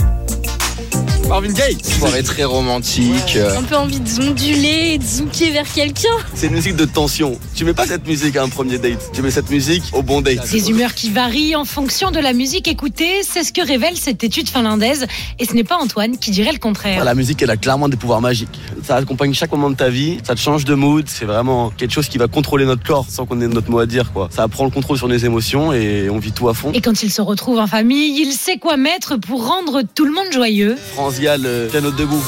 Marvin 1.30 1.52
Gaye. 1.52 1.78
Soirée 1.84 2.24
très 2.24 2.42
romantique. 2.42 3.36
Ouais. 3.36 3.56
Un 3.56 3.62
peu 3.62 3.76
envie 3.76 4.00
de 4.00 4.08
zonduler 4.08 4.94
et 4.94 4.98
de 4.98 5.04
zouker 5.04 5.52
vers 5.52 5.72
quelqu'un. 5.72 6.08
C'est 6.34 6.48
une 6.48 6.54
musique 6.54 6.74
de 6.74 6.84
tension. 6.84 7.38
Tu 7.54 7.64
mets 7.64 7.72
pas 7.72 7.86
cette 7.86 8.04
musique 8.04 8.34
à 8.34 8.42
un 8.42 8.48
premier 8.48 8.78
date. 8.78 9.12
Tu 9.12 9.22
mets 9.22 9.30
cette 9.30 9.48
musique 9.48 9.84
au 9.92 10.02
bon 10.02 10.22
date. 10.22 10.50
Des 10.50 10.70
humeurs 10.70 10.92
qui 10.92 11.08
varient 11.08 11.54
en 11.54 11.64
fonction 11.64 12.10
de 12.10 12.18
la 12.18 12.32
musique 12.32 12.66
écoutée. 12.66 13.22
C'est 13.22 13.44
ce 13.44 13.52
que 13.52 13.64
révèle 13.64 13.96
cette 13.96 14.24
étude 14.24 14.48
finlandaise. 14.48 15.06
Et 15.38 15.44
ce 15.44 15.54
n'est 15.54 15.62
pas 15.62 15.76
Antoine 15.76 16.18
qui 16.18 16.32
dirait 16.32 16.50
le 16.50 16.58
contraire. 16.58 17.04
La 17.04 17.14
musique, 17.14 17.40
elle 17.42 17.50
a 17.50 17.56
clairement 17.56 17.88
des 17.88 17.96
pouvoirs 17.96 18.20
magiques. 18.20 18.58
Ça 18.82 18.96
accompagne 18.96 19.32
chaque 19.32 19.52
moment 19.52 19.70
de 19.70 19.76
ta 19.76 19.88
vie. 19.88 20.18
Ça 20.26 20.34
te 20.34 20.40
change 20.40 20.64
de 20.64 20.74
mood. 20.74 21.04
C'est 21.06 21.26
vraiment 21.26 21.70
quelque 21.70 21.92
chose 21.92 22.08
qui 22.08 22.18
va 22.18 22.26
contrôler 22.26 22.64
notre 22.64 22.82
corps 22.82 23.06
sans 23.08 23.24
qu'on 23.24 23.40
ait 23.40 23.46
notre 23.46 23.70
mot 23.70 23.78
à 23.78 23.86
dire, 23.86 24.12
quoi. 24.12 24.30
Ça 24.32 24.48
prend 24.48 24.64
le 24.64 24.72
contrôle 24.72 24.98
sur 24.98 25.06
nos 25.06 25.16
émotions 25.16 25.72
et 25.72 26.10
on 26.10 26.18
vit 26.18 26.32
tout 26.32 26.48
à 26.48 26.54
fond. 26.54 26.72
Et 26.74 26.80
quand 26.80 27.04
il 27.04 27.12
se 27.12 27.22
retrouve 27.22 27.60
en 27.60 27.68
famille, 27.68 28.20
il 28.20 28.32
sait 28.32 28.58
quoi 28.58 28.76
mettre 28.76 29.16
pour 29.16 29.46
rendre 29.46 29.82
tout 29.94 30.04
le 30.04 30.10
monde 30.10 30.32
joyeux. 30.32 30.76
France 30.94 31.19
Gall, 31.20 31.44
euh, 31.44 31.68
piano 31.68 31.90
debout. 31.90 32.24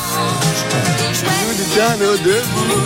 Debout. 2.18 2.80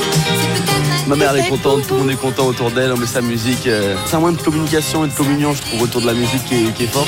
Ma 1.09 1.17
mère 1.17 1.33
elle 1.35 1.45
est 1.45 1.49
contente, 1.49 1.87
tout 1.87 1.95
le 1.95 2.01
monde 2.01 2.11
est 2.11 2.17
content 2.17 2.47
autour 2.47 2.71
d'elle, 2.71 2.93
on 2.93 2.97
met 2.97 3.07
sa 3.07 3.21
musique. 3.21 3.67
Euh, 3.67 3.97
c'est 4.07 4.15
un 4.15 4.21
moyen 4.21 4.37
de 4.37 4.43
communication 4.43 5.05
et 5.05 5.09
de 5.09 5.13
communion, 5.13 5.53
je 5.53 5.63
trouve, 5.63 5.83
autour 5.83 6.01
de 6.03 6.07
la 6.07 6.15
musique 6.15 6.45
qui 6.45 6.67
est, 6.67 6.73
qui 6.73 6.85
est 6.85 6.87
fort. 6.87 7.07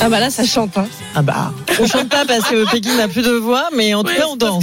Ah 0.00 0.08
bah 0.08 0.20
là 0.20 0.30
ça 0.30 0.44
chante 0.44 0.78
hein. 0.78 0.86
Ah 1.18 1.22
bah 1.22 1.50
on 1.80 1.86
chante 1.86 2.10
pas 2.10 2.26
parce 2.26 2.44
que 2.44 2.70
Peggy 2.70 2.94
n'a 2.94 3.08
plus 3.08 3.22
de 3.22 3.30
voix 3.30 3.68
mais 3.74 3.94
en 3.94 4.02
tout 4.02 4.10
ouais, 4.10 4.16
cas 4.16 4.26
on 4.30 4.36
danse. 4.36 4.62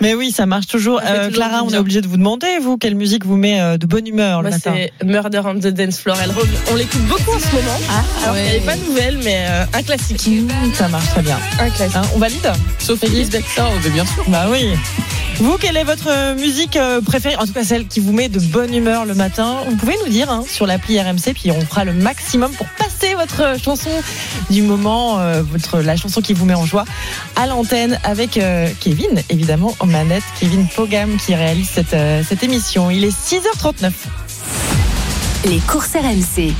Mais 0.00 0.12
oui 0.14 0.32
ça 0.32 0.44
marche 0.44 0.66
toujours. 0.66 1.00
Ça 1.00 1.06
euh, 1.06 1.28
toujours 1.28 1.44
Clara 1.44 1.62
on 1.62 1.70
est 1.70 1.78
obligé 1.78 2.00
de 2.00 2.08
vous 2.08 2.16
demander 2.16 2.48
vous 2.60 2.78
quelle 2.78 2.96
musique 2.96 3.24
vous 3.24 3.36
met 3.36 3.60
euh, 3.60 3.76
de 3.78 3.86
bonne 3.86 4.08
humeur 4.08 4.42
Moi 4.42 4.50
le 4.50 4.56
matin. 4.56 4.74
c'est 4.74 5.06
Murder 5.06 5.42
on 5.44 5.54
the 5.54 5.68
Dance 5.68 6.00
Floor. 6.00 6.16
Elle 6.20 6.32
On 6.72 6.74
l'écoute 6.74 7.02
beaucoup 7.02 7.30
en 7.30 7.38
ce 7.38 7.54
moment. 7.54 7.78
Ah, 7.90 8.02
Alors 8.24 8.34
ouais. 8.34 8.42
n'y 8.42 8.48
avait 8.48 8.60
pas 8.60 8.74
de 8.74 8.84
nouvelles 8.86 9.18
mais 9.22 9.46
euh, 9.48 9.64
un 9.72 9.82
classique. 9.84 10.26
Mmh, 10.26 10.48
ça 10.74 10.88
marche 10.88 11.10
très 11.10 11.22
bien. 11.22 11.38
Un 11.60 11.70
classique. 11.70 11.94
Hein, 11.96 12.02
on 12.16 12.18
valide 12.18 13.30
Bextor, 13.30 13.72
mais 13.84 13.90
bien 13.90 14.04
sûr. 14.04 14.24
Bah 14.26 14.46
oui. 14.50 14.70
Vous, 15.40 15.56
quelle 15.56 15.76
est 15.76 15.84
votre 15.84 16.34
musique 16.34 16.76
préférée 17.06 17.36
En 17.36 17.46
tout 17.46 17.52
cas, 17.52 17.62
celle 17.62 17.86
qui 17.86 18.00
vous 18.00 18.12
met 18.12 18.28
de 18.28 18.40
bonne 18.40 18.74
humeur 18.74 19.04
le 19.04 19.14
matin? 19.14 19.58
Vous 19.68 19.76
pouvez 19.76 19.94
nous 20.04 20.10
dire 20.10 20.28
hein, 20.32 20.42
sur 20.48 20.66
l'appli 20.66 21.00
RMC, 21.00 21.32
puis 21.34 21.52
on 21.52 21.60
fera 21.60 21.84
le 21.84 21.92
maximum 21.92 22.50
pour 22.52 22.66
passer 22.70 23.14
votre 23.14 23.60
chanson 23.62 23.90
du 24.50 24.62
moment, 24.62 25.20
euh, 25.20 25.42
votre 25.42 25.67
la 25.74 25.96
chanson 25.96 26.20
qui 26.20 26.34
vous 26.34 26.44
met 26.44 26.54
en 26.54 26.64
joie, 26.64 26.84
à 27.36 27.46
l'antenne 27.46 27.98
avec 28.04 28.36
euh, 28.36 28.68
Kevin, 28.80 29.22
évidemment, 29.28 29.74
en 29.80 29.86
manette, 29.86 30.24
Kevin 30.40 30.66
Pogam 30.68 31.16
qui 31.16 31.34
réalise 31.34 31.68
cette, 31.68 31.94
euh, 31.94 32.22
cette 32.26 32.42
émission. 32.42 32.90
Il 32.90 33.04
est 33.04 33.16
6h39. 33.16 33.92
Les 35.44 35.60
courses 35.60 35.94
RMC. 35.94 36.52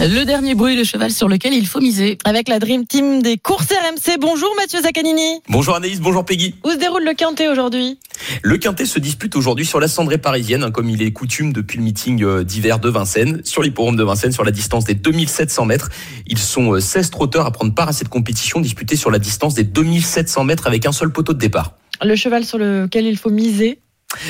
Le 0.00 0.24
dernier 0.24 0.56
bruit, 0.56 0.74
le 0.74 0.82
cheval 0.82 1.12
sur 1.12 1.28
lequel 1.28 1.54
il 1.54 1.68
faut 1.68 1.80
miser. 1.80 2.18
Avec 2.24 2.48
la 2.48 2.58
Dream 2.58 2.84
Team 2.84 3.22
des 3.22 3.38
courses 3.38 3.68
RMC. 3.68 4.18
Bonjour 4.20 4.48
Mathieu 4.56 4.80
Zaccanini. 4.82 5.40
Bonjour 5.48 5.76
Anaïs, 5.76 6.00
bonjour 6.00 6.24
Peggy. 6.24 6.56
Où 6.64 6.70
se 6.70 6.76
déroule 6.76 7.04
le 7.04 7.14
quintet 7.14 7.46
aujourd'hui? 7.46 8.00
Le 8.42 8.58
quintet 8.58 8.86
se 8.86 8.98
dispute 8.98 9.36
aujourd'hui 9.36 9.64
sur 9.64 9.78
la 9.78 9.86
cendrée 9.86 10.18
parisienne, 10.18 10.64
hein, 10.64 10.72
comme 10.72 10.90
il 10.90 11.00
est 11.02 11.12
coutume 11.12 11.52
depuis 11.52 11.78
le 11.78 11.84
meeting 11.84 12.24
euh, 12.24 12.42
d'hiver 12.42 12.80
de 12.80 12.88
Vincennes, 12.88 13.40
sur 13.44 13.62
l'hipporome 13.62 13.94
de 13.94 14.02
Vincennes, 14.02 14.32
sur 14.32 14.44
la 14.44 14.50
distance 14.50 14.84
des 14.84 14.94
2700 14.94 15.66
mètres. 15.66 15.90
Ils 16.26 16.38
sont 16.38 16.74
euh, 16.74 16.80
16 16.80 17.10
trotteurs 17.10 17.46
à 17.46 17.52
prendre 17.52 17.72
part 17.72 17.88
à 17.88 17.92
cette 17.92 18.08
compétition 18.08 18.60
disputée 18.60 18.96
sur 18.96 19.12
la 19.12 19.20
distance 19.20 19.54
des 19.54 19.64
2700 19.64 20.42
mètres 20.42 20.66
avec 20.66 20.86
un 20.86 20.92
seul 20.92 21.12
poteau 21.12 21.34
de 21.34 21.38
départ. 21.38 21.74
Le 22.02 22.16
cheval 22.16 22.44
sur 22.44 22.58
lequel 22.58 23.06
il 23.06 23.16
faut 23.16 23.30
miser 23.30 23.78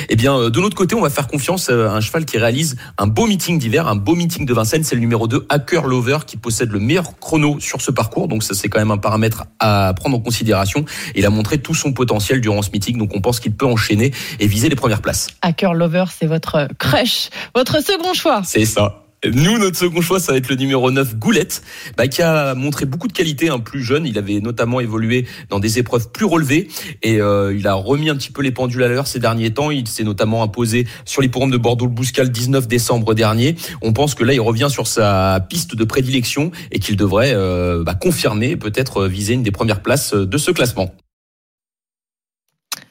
Eh 0.09 0.15
bien, 0.15 0.35
euh, 0.37 0.49
de 0.49 0.59
l'autre 0.59 0.75
côté, 0.75 0.95
on 0.95 1.01
va 1.01 1.09
faire 1.09 1.27
confiance 1.27 1.69
à 1.69 1.73
un 1.73 2.01
cheval 2.01 2.25
qui 2.25 2.37
réalise 2.37 2.75
un 2.97 3.07
beau 3.07 3.27
meeting 3.27 3.59
d'hiver, 3.59 3.87
un 3.87 3.95
beau 3.95 4.15
meeting 4.15 4.45
de 4.45 4.53
Vincennes. 4.53 4.83
C'est 4.83 4.95
le 4.95 5.01
numéro 5.01 5.27
2, 5.27 5.45
Hacker 5.49 5.87
Lover, 5.87 6.19
qui 6.25 6.37
possède 6.37 6.71
le 6.71 6.79
meilleur 6.79 7.17
chrono 7.19 7.59
sur 7.59 7.81
ce 7.81 7.91
parcours. 7.91 8.27
Donc, 8.27 8.43
ça, 8.43 8.53
c'est 8.53 8.69
quand 8.69 8.79
même 8.79 8.91
un 8.91 8.97
paramètre 8.97 9.45
à 9.59 9.93
prendre 9.95 10.17
en 10.17 10.21
considération. 10.21 10.85
Il 11.15 11.25
a 11.25 11.29
montré 11.29 11.57
tout 11.59 11.75
son 11.75 11.93
potentiel 11.93 12.41
durant 12.41 12.61
ce 12.61 12.71
meeting. 12.71 12.97
Donc, 12.97 13.11
on 13.15 13.21
pense 13.21 13.39
qu'il 13.39 13.53
peut 13.53 13.65
enchaîner 13.65 14.11
et 14.39 14.47
viser 14.47 14.69
les 14.69 14.75
premières 14.75 15.01
places. 15.01 15.27
Hacker 15.41 15.73
Lover, 15.73 16.05
c'est 16.17 16.27
votre 16.27 16.67
crush, 16.77 17.29
votre 17.55 17.83
second 17.83 18.13
choix. 18.13 18.41
C'est 18.43 18.65
ça. 18.65 19.04
Nous, 19.33 19.57
notre 19.57 19.77
second 19.77 20.01
choix, 20.01 20.19
ça 20.19 20.31
va 20.31 20.37
être 20.37 20.49
le 20.49 20.55
numéro 20.55 20.91
9, 20.91 21.15
Goulette, 21.17 21.63
bah, 21.97 22.07
qui 22.07 22.21
a 22.21 22.53
montré 22.53 22.85
beaucoup 22.85 23.07
de 23.07 23.13
qualité, 23.13 23.49
un 23.49 23.59
plus 23.59 23.83
jeune. 23.83 24.05
Il 24.05 24.17
avait 24.17 24.39
notamment 24.39 24.79
évolué 24.79 25.25
dans 25.49 25.59
des 25.59 25.79
épreuves 25.79 26.11
plus 26.11 26.25
relevées 26.25 26.67
et 27.01 27.19
euh, 27.19 27.55
il 27.55 27.67
a 27.67 27.73
remis 27.73 28.09
un 28.09 28.15
petit 28.15 28.31
peu 28.31 28.41
les 28.41 28.51
pendules 28.51 28.83
à 28.83 28.87
l'heure 28.87 29.07
ces 29.07 29.19
derniers 29.19 29.51
temps. 29.51 29.71
Il 29.71 29.87
s'est 29.87 30.03
notamment 30.03 30.43
imposé 30.43 30.87
sur 31.05 31.21
l'hipporome 31.21 31.51
de 31.51 31.57
Bordeaux-le-Bouscal 31.57 32.27
le 32.27 32.31
19 32.31 32.67
décembre 32.67 33.13
dernier. 33.13 33.55
On 33.81 33.93
pense 33.93 34.15
que 34.15 34.23
là, 34.23 34.33
il 34.33 34.41
revient 34.41 34.67
sur 34.69 34.87
sa 34.87 35.39
piste 35.49 35.75
de 35.75 35.83
prédilection 35.83 36.51
et 36.71 36.79
qu'il 36.79 36.95
devrait 36.95 37.33
euh, 37.33 37.83
bah, 37.83 37.95
confirmer, 37.95 38.55
peut-être 38.55 39.05
viser 39.05 39.33
une 39.33 39.43
des 39.43 39.51
premières 39.51 39.81
places 39.81 40.13
de 40.13 40.37
ce 40.37 40.51
classement. 40.51 40.93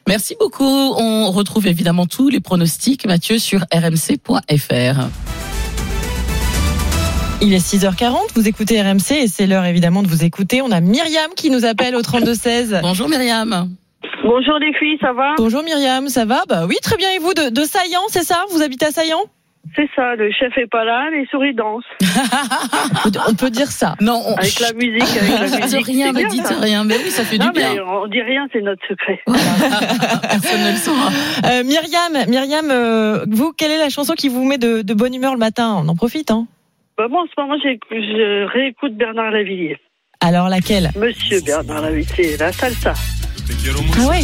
Merci 0.07 0.37
beaucoup. 0.39 0.65
On 0.65 1.31
retrouve 1.31 1.67
évidemment 1.67 2.07
tous 2.07 2.29
les 2.29 2.41
pronostics, 2.41 3.07
Mathieu, 3.07 3.39
sur 3.39 3.65
rmc.fr. 3.73 5.09
Il 7.47 7.53
est 7.53 7.59
6h40, 7.59 8.33
vous 8.37 8.49
écoutez 8.49 8.81
RMC 8.81 9.13
et 9.23 9.27
c'est 9.29 9.47
l'heure 9.47 9.67
évidemment 9.67 10.03
de 10.03 10.09
vous 10.09 10.25
écouter. 10.25 10.63
On 10.63 10.71
a 10.71 10.81
Myriam 10.81 11.31
qui 11.37 11.51
nous 11.51 11.67
appelle 11.67 11.95
au 11.95 12.01
32-16. 12.01 12.81
Bonjour 12.81 13.07
Myriam. 13.11 13.69
Bonjour 14.25 14.59
les 14.59 14.73
filles, 14.79 14.97
ça 14.99 15.13
va? 15.13 15.35
Bonjour 15.37 15.63
Myriam, 15.63 16.09
ça 16.09 16.25
va? 16.25 16.41
Bah 16.49 16.65
oui, 16.67 16.77
très 16.83 16.97
bien. 16.97 17.11
Et 17.11 17.19
vous, 17.19 17.35
de, 17.35 17.51
de 17.51 17.61
Saillant, 17.67 18.01
c'est 18.09 18.23
ça? 18.23 18.45
Vous 18.51 18.63
habitez 18.63 18.87
à 18.87 18.93
Saillant? 18.93 19.21
C'est 19.77 19.89
ça, 19.95 20.15
le 20.15 20.31
chef 20.33 20.57
est 20.57 20.67
pas 20.71 20.85
là, 20.85 21.11
les 21.11 21.27
souris 21.27 21.55
dansent. 21.55 21.85
On 23.29 23.35
peut 23.35 23.51
dire 23.51 23.71
ça. 23.71 23.95
Non, 24.01 24.23
on... 24.27 24.35
Avec 24.37 24.61
la 24.61 24.73
musique, 24.73 25.17
avec 25.17 25.51
la 25.51 25.59
musique. 25.65 25.65
dites 25.67 25.87
rien, 25.87 26.13
bien, 26.13 26.29
dites 26.29 26.47
ça. 26.47 26.55
rien. 26.61 26.85
Mais 26.85 26.97
oui, 26.97 27.11
ça 27.11 27.25
fait 27.25 27.37
non, 27.39 27.47
du 27.47 27.53
bien. 27.53 27.75
mais 27.75 27.81
on 27.81 28.07
dit 28.07 28.23
rien, 28.23 28.47
c'est 28.53 28.61
notre 28.63 28.87
secret. 28.89 29.21
Personne 29.27 30.63
ne 30.63 30.71
le 30.71 30.77
saura. 30.77 31.11
Euh, 31.47 31.63
Myriam, 31.65 32.27
Myriam 32.29 32.71
euh, 32.71 33.25
vous, 33.29 33.53
quelle 33.53 33.71
est 33.71 33.79
la 33.79 33.91
chanson 33.91 34.15
qui 34.15 34.29
vous 34.31 34.45
met 34.45 34.59
de, 34.59 34.81
de 34.83 34.95
bonne 34.95 35.15
humeur 35.15 35.33
le 35.33 35.39
matin? 35.39 35.75
On 35.83 35.89
en 35.89 35.97
profite, 35.97 36.31
hein 36.31 36.47
Bah, 36.97 37.09
moi, 37.11 37.23
en 37.23 37.27
ce 37.27 37.41
moment, 37.41 37.57
je 37.61 38.47
réécoute 38.53 38.97
Bernard 38.97 39.31
Lavillier. 39.33 39.77
Alors 40.21 40.49
laquelle? 40.49 40.91
Monsieur 40.97 41.41
Bernard 41.41 41.83
Lavillier, 41.83 42.07
c'est 42.15 42.37
la 42.39 42.53
salsa. 42.53 42.95
Ah 43.99 44.09
ouais? 44.09 44.21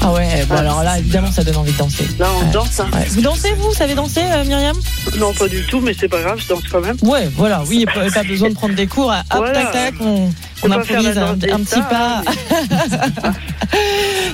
Ah 0.00 0.12
ouais, 0.12 0.44
bon 0.48 0.56
alors 0.56 0.82
là, 0.82 0.98
évidemment, 0.98 1.30
ça 1.30 1.44
donne 1.44 1.56
envie 1.56 1.72
de 1.72 1.78
danser. 1.78 2.04
Là, 2.18 2.26
on 2.40 2.44
Ouais. 2.46 2.50
danse. 2.52 2.80
hein. 2.80 2.88
Ouais. 2.92 3.04
Vous 3.10 3.20
dansez, 3.20 3.52
vous? 3.52 3.72
Savez 3.72 3.94
danser, 3.94 4.22
euh, 4.24 4.44
Myriam? 4.44 4.76
Non, 5.18 5.32
pas 5.32 5.46
du 5.46 5.64
tout, 5.66 5.80
mais 5.80 5.92
c'est 5.94 6.08
pas 6.08 6.20
grave, 6.22 6.40
je 6.42 6.48
danse 6.48 6.64
quand 6.68 6.80
même. 6.80 6.96
Ouais, 7.02 7.28
voilà, 7.36 7.62
oui, 7.68 7.84
pas, 7.86 8.10
pas 8.10 8.24
besoin 8.24 8.48
de 8.48 8.54
prendre 8.54 8.74
des 8.74 8.88
cours. 8.88 9.10
Hop, 9.12 9.24
Voilà. 9.36 9.52
tac, 9.66 9.72
tac, 9.72 9.94
on, 10.00 10.28
on 10.64 10.70
improvise 10.72 11.16
un, 11.18 11.36
petit 11.36 11.80
pas. 11.82 12.22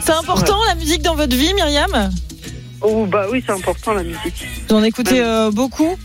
C'est 0.02 0.12
important 0.12 0.56
la 0.68 0.74
musique 0.76 1.02
dans 1.02 1.14
votre 1.16 1.36
vie, 1.36 1.52
Myriam? 1.54 2.10
Oh, 2.80 3.04
bah 3.06 3.26
oui, 3.30 3.42
c'est 3.44 3.52
important 3.52 3.92
la 3.92 4.04
musique. 4.04 4.46
Vous 4.68 4.76
en 4.76 4.82
écoutez 4.84 5.20
euh, 5.20 5.50
beaucoup? 5.50 5.96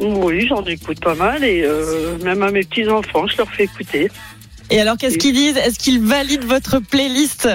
Oui, 0.00 0.46
j'en 0.48 0.64
écoute 0.64 1.00
pas 1.00 1.14
mal 1.14 1.44
et 1.44 1.62
euh, 1.64 2.16
même 2.24 2.42
à 2.42 2.50
mes 2.50 2.62
petits-enfants, 2.62 3.26
je 3.26 3.36
leur 3.36 3.50
fais 3.50 3.64
écouter. 3.64 4.10
Et 4.72 4.80
alors, 4.80 4.96
qu'est-ce 4.96 5.18
qu'ils 5.18 5.32
disent? 5.34 5.56
Est-ce 5.56 5.78
qu'ils 5.80 6.00
valident 6.00 6.44
votre 6.44 6.78
playlist? 6.78 7.48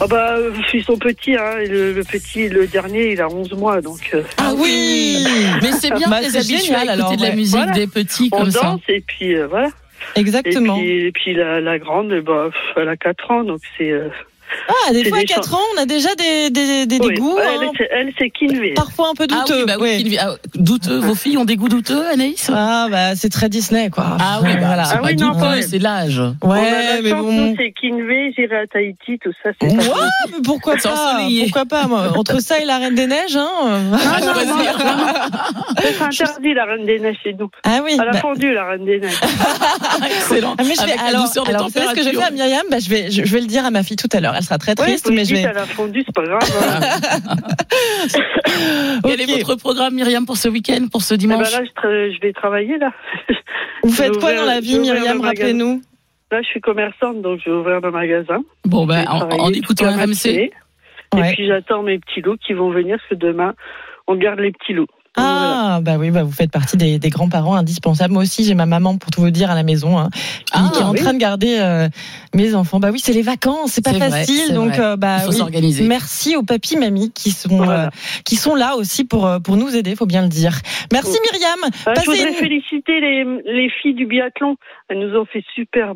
Ah 0.00 0.06
bah, 0.06 0.36
ils 0.72 0.82
sont 0.82 0.96
petits, 0.96 1.36
hein. 1.36 1.58
et 1.62 1.66
Le, 1.66 1.92
le 1.92 2.02
petit, 2.02 2.48
le 2.48 2.66
dernier, 2.66 3.12
il 3.12 3.20
a 3.20 3.28
11 3.28 3.52
mois, 3.52 3.82
donc... 3.82 4.10
euh, 4.14 4.22
Ah 4.38 4.52
oui 4.56 5.22
Mais 5.62 5.72
c'est 5.72 5.90
bien 5.94 6.08
Bah, 6.08 6.20
les 6.22 6.30
génial, 6.42 6.88
à 6.88 6.94
écouter 6.94 7.04
alors, 7.04 7.16
de 7.16 7.22
la 7.22 7.34
musique 7.34 7.56
Voilà. 7.56 7.72
des 7.72 7.86
petits 7.86 8.30
on 8.32 8.38
comme 8.38 8.50
ça. 8.50 8.60
danse 8.62 8.80
et 8.88 9.02
puis 9.06 9.36
euh, 9.36 9.46
voilà. 9.46 9.68
Exactement. 10.14 10.76
Et 10.78 10.80
puis, 10.80 11.06
et 11.08 11.12
puis 11.12 11.34
la, 11.34 11.60
la 11.60 11.78
grande, 11.78 12.12
bah, 12.24 12.48
elle 12.76 12.88
a 12.88 12.96
4 12.96 13.30
ans, 13.30 13.44
donc 13.44 13.60
c'est... 13.76 13.90
euh, 13.90 14.08
Ah, 14.88 14.92
des 14.92 15.04
fois, 15.04 15.18
à 15.18 15.20
des 15.20 15.26
4 15.26 15.48
chants. 15.50 15.56
ans, 15.56 15.60
on 15.76 15.82
a 15.82 15.86
déjà 15.86 16.14
des, 16.14 16.50
des, 16.50 16.86
des, 16.86 16.98
des 16.98 17.06
oui. 17.06 17.14
goûts. 17.14 17.38
Elle, 17.38 17.68
hein. 17.68 17.72
c'est- 17.76 17.88
elle, 17.90 18.12
c'est 18.18 18.30
Kinvey. 18.30 18.74
Parfois 18.74 19.10
un 19.10 19.14
peu 19.14 19.26
Ah 19.30 19.40
douteux. 19.46 19.58
oui, 19.60 19.64
bah 19.66 19.74
oui, 19.80 20.18
ah, 20.20 20.34
douteux. 20.54 20.98
Vos 20.98 21.14
filles 21.14 21.38
ont 21.38 21.44
des 21.44 21.56
goûts 21.56 21.68
douteux, 21.68 22.04
Anaïs? 22.12 22.50
Ah, 22.52 22.86
bah, 22.90 23.14
c'est 23.16 23.28
très 23.30 23.48
Disney, 23.48 23.90
quoi. 23.90 24.16
Ah 24.20 24.40
oui, 24.42 24.50
bah, 24.54 24.60
voilà. 24.66 24.84
c'est 24.84 24.94
Ah 24.96 24.98
pas 24.98 25.06
oui, 25.08 25.16
non, 25.16 25.32
douteux, 25.32 25.62
c'est 25.62 25.78
l'âge. 25.78 26.20
On 26.42 26.50
a 26.50 26.54
Ouais, 26.54 26.70
la 26.96 27.02
mais 27.02 27.10
chance, 27.10 27.22
bon. 27.22 27.54
c'est 27.58 27.72
Kinvey, 27.72 28.32
j'irai 28.36 28.56
à 28.56 28.66
Tahiti, 28.66 29.18
tout 29.22 29.32
ça, 29.42 29.50
c'est 29.60 29.68
Ouais, 29.68 29.84
mais 30.32 30.42
pourquoi 30.44 30.74
pas. 30.76 31.18
Pourquoi 31.44 31.64
pas 31.66 31.86
moi 31.86 32.12
Entre 32.16 32.40
ça 32.40 32.58
et 32.60 32.64
la 32.64 32.78
Reine 32.78 32.94
des 32.94 33.06
Neiges, 33.06 33.36
hein 33.36 33.90
À 33.92 34.20
choisir. 34.22 34.78
C'est 35.82 36.02
interdit, 36.02 36.54
la 36.54 36.64
Reine 36.64 36.86
des 36.86 36.98
Neiges, 36.98 37.16
chez 37.22 37.34
nous. 37.38 37.50
Ah 37.64 37.80
oui. 37.84 37.92
Elle 37.94 38.08
a 38.08 38.12
bah- 38.12 38.18
fondu, 38.18 38.52
la 38.52 38.64
Reine 38.66 38.84
des 38.84 38.98
Neiges. 39.00 39.20
Excellent. 40.06 40.54
Ah, 40.58 40.62
mais 40.64 40.74
je 40.74 40.84
vais, 40.86 40.92
alors, 40.92 41.26
vous 41.26 41.70
savez 41.70 41.86
ce 41.88 41.94
que 41.94 42.02
je 42.02 42.08
vais 42.10 42.16
faire. 42.16 42.32
Myriam? 42.32 42.62
Bah, 42.70 42.78
je, 42.80 42.88
vais, 42.88 43.10
je, 43.10 43.24
je 43.24 43.32
vais 43.32 43.40
le 43.40 43.46
dire 43.46 43.64
à 43.64 43.70
ma 43.70 43.82
fille 43.82 43.96
tout 43.96 44.08
à 44.12 44.20
l'heure. 44.20 44.34
Elle 44.36 44.42
sera 44.42 44.58
très 44.58 44.74
triste, 44.74 45.06
vous 45.08 45.14
mais 45.14 45.24
je 45.24 45.34
vais. 45.34 45.42
elle 45.42 45.56
a 45.58 45.64
fondu, 45.66 46.02
c'est 46.04 46.14
pas 46.14 46.24
grave. 46.24 46.40
hein. 46.62 47.36
Quel 49.04 49.20
est 49.20 49.26
votre 49.26 49.54
programme, 49.56 49.94
Myriam, 49.94 50.26
pour 50.26 50.36
ce 50.36 50.48
week-end, 50.48 50.86
pour 50.90 51.02
ce 51.02 51.14
Eh 51.14 51.16
ben 51.16 51.20
dimanche 51.20 51.52
là, 51.52 51.60
je, 51.64 51.70
tra- 51.80 52.14
je 52.14 52.20
vais 52.20 52.32
travailler, 52.32 52.78
là. 52.78 52.92
Vous 53.82 53.90
faites 53.92 54.12
quoi 54.18 54.30
ouvrir- 54.30 54.40
dans 54.40 54.46
la 54.46 54.60
vie, 54.60 54.78
Myriam. 54.78 55.20
Rappelez-nous. 55.20 55.82
Là, 56.30 56.42
je 56.42 56.46
suis 56.48 56.60
commerçante, 56.60 57.22
donc 57.22 57.40
je 57.44 57.50
vais 57.50 57.56
ouvrir 57.56 57.80
le 57.80 57.90
magasin. 57.90 58.40
Bon, 58.64 58.84
ben, 58.86 59.04
en, 59.08 59.28
en 59.28 59.52
écoutant 59.52 59.86
la 59.86 59.92
RMC. 60.04 60.50
Ouais. 61.14 61.30
Et 61.30 61.34
puis, 61.34 61.46
j'attends 61.46 61.82
mes 61.82 61.98
petits 62.00 62.20
loups 62.20 62.36
qui 62.44 62.52
vont 62.52 62.70
venir, 62.70 62.96
parce 62.98 63.08
que 63.10 63.14
demain, 63.14 63.54
on 64.08 64.16
garde 64.16 64.40
les 64.40 64.50
petits 64.52 64.72
loups. 64.72 64.88
Ah, 65.18 65.80
bah 65.82 65.96
oui, 65.98 66.10
bah 66.10 66.22
vous 66.22 66.32
faites 66.32 66.50
partie 66.50 66.76
des, 66.76 66.98
des 66.98 67.08
grands-parents 67.10 67.54
indispensables. 67.56 68.12
Moi 68.12 68.22
aussi, 68.22 68.44
j'ai 68.44 68.54
ma 68.54 68.66
maman, 68.66 68.96
pour 68.98 69.10
tout 69.10 69.20
vous 69.20 69.30
dire, 69.30 69.50
à 69.50 69.54
la 69.54 69.62
maison, 69.62 69.98
hein, 69.98 70.10
qui, 70.12 70.52
Ah, 70.52 70.70
qui 70.72 70.80
est 70.80 70.84
en 70.84 70.92
oui. 70.92 71.00
train 71.00 71.14
de 71.14 71.18
garder 71.18 71.56
euh, 71.58 71.88
mes 72.34 72.54
enfants. 72.54 72.80
Bah 72.80 72.90
oui, 72.92 73.00
c'est 73.02 73.12
les 73.12 73.22
vacances, 73.22 73.72
c'est 73.72 73.84
pas 73.84 73.92
vrai, 73.92 74.10
facile. 74.10 74.54
donc, 74.54 74.78
euh, 74.78 74.96
bah 74.96 75.16
Il 75.18 75.24
faut 75.24 75.30
oui. 75.30 75.36
s'organiser. 75.36 75.84
Merci 75.88 76.36
aux 76.36 76.42
papis, 76.42 76.76
mamies 76.76 77.10
qui 77.12 77.30
sont, 77.30 77.56
Voilà. 77.56 77.86
euh, 77.86 77.90
qui 78.24 78.36
sont 78.36 78.54
là 78.54 78.76
aussi 78.76 79.04
pour, 79.04 79.26
euh, 79.26 79.38
pour 79.38 79.56
nous 79.56 79.74
aider, 79.74 79.96
faut 79.96 80.06
bien 80.06 80.22
le 80.22 80.28
dire. 80.28 80.58
Merci 80.92 81.16
Myriam. 81.24 81.58
Euh, 81.88 81.94
je 82.00 82.04
voudrais 82.10 82.28
une- 82.28 82.34
féliciter 82.34 83.00
les, 83.00 83.24
les 83.46 83.70
filles 83.82 83.94
du 83.94 84.06
biathlon. 84.06 84.56
Elles 84.88 84.98
nous 85.00 85.18
ont 85.18 85.24
fait 85.24 85.44
super, 85.54 85.94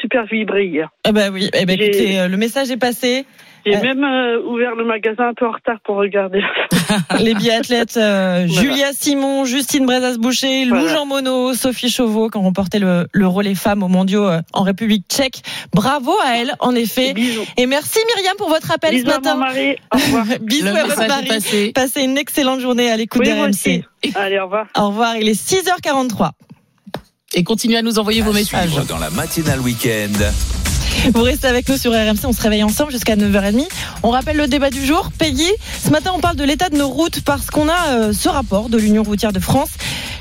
super 0.00 0.24
vibrer 0.26 0.66
hier. 0.66 0.88
Ah 1.04 1.12
bah 1.12 1.30
oui, 1.32 1.50
eh 1.52 1.64
J'ai- 1.66 1.72
écoutez, 1.74 2.20
euh, 2.20 2.28
le 2.28 2.36
message 2.36 2.70
est 2.70 2.76
passé. 2.76 3.24
J'ai 3.64 3.76
Euh. 3.76 3.80
même 3.80 4.02
euh, 4.04 4.42
ouvert 4.46 4.74
le 4.74 4.84
magasin 4.84 5.28
un 5.28 5.34
peu 5.34 5.46
en 5.46 5.52
retard 5.52 5.78
pour 5.84 5.96
regarder. 5.96 6.40
Les 7.20 7.34
biathlètes 7.34 7.96
euh, 7.96 8.46
Voilà. 8.48 8.62
Julia 8.62 8.92
Simon, 8.92 9.44
Justine 9.44 9.86
Brezas-Boucher, 9.86 10.64
Lou. 10.64 10.88
Jean 10.88 11.06
Monod, 11.06 11.54
Sophie 11.54 11.88
Chauveau 11.90 12.28
qui 12.28 12.38
ont 12.38 12.42
remporté 12.42 12.78
le, 12.78 13.06
le 13.12 13.26
relais 13.26 13.54
femmes 13.54 13.82
aux 13.82 13.88
mondiaux 13.88 14.26
euh, 14.26 14.40
en 14.52 14.62
République 14.62 15.04
tchèque. 15.08 15.42
Bravo 15.72 16.12
à 16.24 16.36
elles, 16.38 16.54
en 16.60 16.74
effet. 16.74 17.12
Bisous. 17.14 17.44
Et 17.56 17.66
merci 17.66 17.98
Myriam 18.14 18.34
pour 18.36 18.48
votre 18.48 18.70
appel 18.72 18.90
Bisous 18.92 19.06
ce 19.06 19.10
à 19.14 19.18
mon 19.18 19.24
matin. 19.24 19.36
mari. 19.36 19.76
Au 19.94 19.98
revoir. 19.98 20.24
Bisous 20.42 20.64
Le 20.66 20.76
à 20.76 20.84
votre 20.84 21.06
mari. 21.08 21.26
passé. 21.28 21.72
Passez 21.74 22.02
une 22.02 22.18
excellente 22.18 22.60
journée 22.60 22.90
à 22.90 22.96
l'écoute 22.96 23.20
Oui, 23.20 23.28
des 23.28 23.34
moi 23.34 23.44
RMC. 23.46 23.50
aussi. 23.50 23.84
Allez, 24.16 24.38
au 24.40 24.44
revoir. 24.44 24.66
Au 24.76 24.88
revoir, 24.88 25.16
il 25.16 25.28
est 25.28 25.40
6h43. 25.40 26.30
Et 27.34 27.44
continuez 27.44 27.78
à 27.78 27.82
nous 27.82 27.98
envoyer 27.98 28.20
vos 28.22 28.32
messages. 28.32 28.74
Dans 28.88 28.98
la 28.98 29.08
matinale 29.10 29.60
week-end. 29.60 30.12
Vous 31.10 31.22
restez 31.22 31.48
avec 31.48 31.68
nous 31.68 31.76
sur 31.76 31.90
RMC, 31.90 32.24
on 32.24 32.32
se 32.32 32.40
réveille 32.40 32.62
ensemble 32.62 32.92
jusqu'à 32.92 33.16
9h30. 33.16 33.66
On 34.04 34.10
rappelle 34.10 34.36
le 34.36 34.46
débat 34.46 34.70
du 34.70 34.84
jour. 34.86 35.10
Peggy, 35.18 35.50
ce 35.84 35.90
matin 35.90 36.12
on 36.14 36.20
parle 36.20 36.36
de 36.36 36.44
l'état 36.44 36.68
de 36.68 36.76
nos 36.76 36.88
routes 36.88 37.22
parce 37.22 37.50
qu'on 37.50 37.68
a 37.68 37.88
euh, 37.90 38.12
ce 38.12 38.28
rapport 38.28 38.68
de 38.68 38.78
l'Union 38.78 39.02
routière 39.02 39.32
de 39.32 39.40
France 39.40 39.70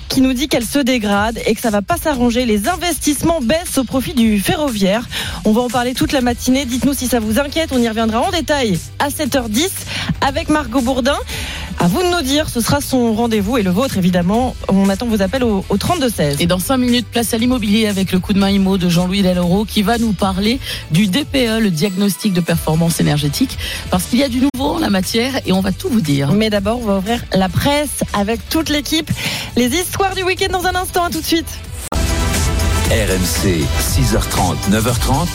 qui 0.09 0.21
nous 0.21 0.33
dit 0.33 0.47
qu'elle 0.47 0.65
se 0.65 0.79
dégrade 0.79 1.39
et 1.45 1.53
que 1.53 1.61
ça 1.61 1.69
va 1.69 1.83
pas 1.83 1.97
s'arranger. 1.97 2.45
Les 2.45 2.67
investissements 2.67 3.41
baissent 3.41 3.77
au 3.77 3.83
profit 3.83 4.13
du 4.13 4.39
ferroviaire. 4.39 5.07
On 5.45 5.51
va 5.51 5.61
en 5.61 5.69
parler 5.69 5.93
toute 5.93 6.13
la 6.13 6.21
matinée. 6.21 6.65
Dites-nous 6.65 6.93
si 6.93 7.07
ça 7.07 7.19
vous 7.19 7.39
inquiète. 7.39 7.69
On 7.71 7.77
y 7.79 7.88
reviendra 7.88 8.19
en 8.19 8.31
détail 8.31 8.79
à 8.97 9.09
7h10 9.09 9.69
avec 10.21 10.50
Margot 10.50 10.81
Bourdin. 10.81 11.17
À 11.81 11.88
vous 11.88 12.03
de 12.03 12.09
nous 12.09 12.21
dire, 12.21 12.47
ce 12.47 12.61
sera 12.61 12.79
son 12.79 13.15
rendez-vous 13.15 13.57
et 13.57 13.63
le 13.63 13.71
vôtre 13.71 13.97
évidemment. 13.97 14.55
On 14.67 14.88
attend 14.88 15.07
vos 15.07 15.23
appels 15.23 15.43
au, 15.43 15.65
au 15.67 15.77
32-16. 15.77 16.35
Et 16.39 16.45
dans 16.45 16.59
5 16.59 16.77
minutes, 16.77 17.07
place 17.07 17.33
à 17.33 17.39
l'immobilier 17.39 17.88
avec 17.88 18.11
le 18.11 18.19
coup 18.19 18.33
de 18.33 18.38
main 18.38 18.51
IMO 18.51 18.77
de 18.77 18.88
Jean-Louis 18.88 19.23
Deloro 19.23 19.65
qui 19.65 19.81
va 19.81 19.97
nous 19.97 20.13
parler 20.13 20.59
du 20.91 21.07
DPE, 21.07 21.59
le 21.59 21.71
diagnostic 21.71 22.33
de 22.33 22.39
performance 22.39 23.00
énergétique, 23.00 23.57
parce 23.89 24.03
qu'il 24.03 24.19
y 24.19 24.23
a 24.23 24.29
du 24.29 24.41
nouveau 24.41 24.75
en 24.75 24.77
la 24.77 24.91
matière 24.91 25.39
et 25.47 25.53
on 25.53 25.61
va 25.61 25.71
tout 25.71 25.89
vous 25.89 26.01
dire. 26.01 26.33
Mais 26.33 26.51
d'abord, 26.51 26.79
on 26.83 26.85
va 26.85 26.97
ouvrir 27.00 27.23
la 27.33 27.50
presse 27.50 28.03
avec 28.13 28.47
toute 28.47 28.69
l'équipe. 28.69 29.09
Les 29.57 29.69
histoires 29.69 30.13
du 30.13 30.21
week-end 30.21 30.51
dans 30.51 30.67
un 30.67 30.75
instant, 30.75 31.05
à 31.05 31.09
tout 31.09 31.19
de 31.19 31.25
suite. 31.25 31.50
RMC, 32.91 33.65
6h30, 33.79 34.69
9h30. 34.69 35.25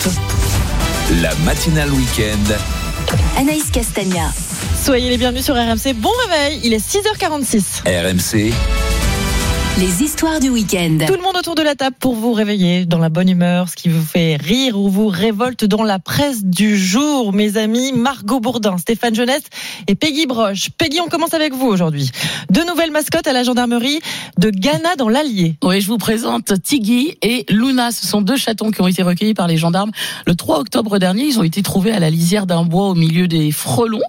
La 1.23 1.35
matinale 1.45 1.91
week-end. 1.91 2.86
Anaïs 3.39 3.71
Castagna. 3.71 4.33
Soyez 4.83 5.11
les 5.11 5.17
bienvenus 5.17 5.45
sur 5.45 5.55
RMC. 5.55 5.95
Bon 5.95 6.11
réveil, 6.29 6.61
il 6.65 6.73
est 6.73 6.85
6h46. 6.85 7.83
RMC, 7.85 8.53
Les 9.79 10.03
histoires 10.03 10.41
du 10.41 10.49
week-end. 10.49 11.01
Tout 11.07 11.17
le 11.17 11.23
monde 11.23 11.37
autour 11.37 11.55
de 11.55 11.61
la 11.61 11.75
table 11.75 11.97
pour 12.01 12.15
vous 12.15 12.33
réveiller 12.33 12.87
dans 12.87 12.99
la 12.99 13.11
bonne 13.11 13.29
humeur, 13.29 13.69
ce 13.69 13.77
qui 13.77 13.91
vous 13.91 14.03
fait 14.03 14.37
rire 14.37 14.81
ou 14.81 14.89
vous 14.89 15.09
révolte 15.09 15.67
dans 15.67 15.83
la 15.83 15.99
presse 15.99 16.47
du 16.47 16.79
jour. 16.79 17.35
Mes 17.35 17.59
amis, 17.59 17.93
Margot 17.93 18.41
Bourdin, 18.41 18.79
Stéphane 18.79 19.15
Jeunesse 19.15 19.43
et 19.87 19.95
Peggy 19.95 20.25
Broche. 20.25 20.71
Peggy, 20.79 20.99
on 21.03 21.09
commence 21.09 21.35
avec 21.35 21.53
vous 21.53 21.67
aujourd'hui. 21.67 22.11
Deux 22.49 22.65
nouvelles 22.65 22.91
mascottes 22.91 23.27
à 23.27 23.35
la 23.35 23.43
gendarmerie 23.43 24.01
de 24.39 24.49
Ghana 24.49 24.97
dans 24.97 25.11
l'Allier. 25.11 25.59
Oui, 25.63 25.83
je 25.83 25.89
vous 25.89 25.99
présente 25.99 26.55
Tiggy 26.63 27.19
et 27.21 27.45
Luna. 27.51 27.91
Ce 27.91 28.07
sont 28.07 28.23
deux 28.23 28.39
chatons 28.39 28.71
qui 28.71 28.81
ont 28.81 28.89
été 28.89 29.03
recueillis 29.03 29.35
par 29.35 29.47
les 29.47 29.59
gendarmes 29.59 29.91
le 30.27 30.35
3 30.35 30.59
octobre 30.59 30.99
dernier. 30.99 31.25
Ils 31.25 31.39
ont 31.39 31.45
été 31.45 31.63
trouvés 31.63 31.93
à 31.93 31.99
la 31.99 32.09
lisière 32.09 32.47
d'un 32.47 32.65
bois 32.65 32.89
au 32.89 32.95
milieu 32.95 33.29
des 33.29 33.53
frelons. 33.53 34.01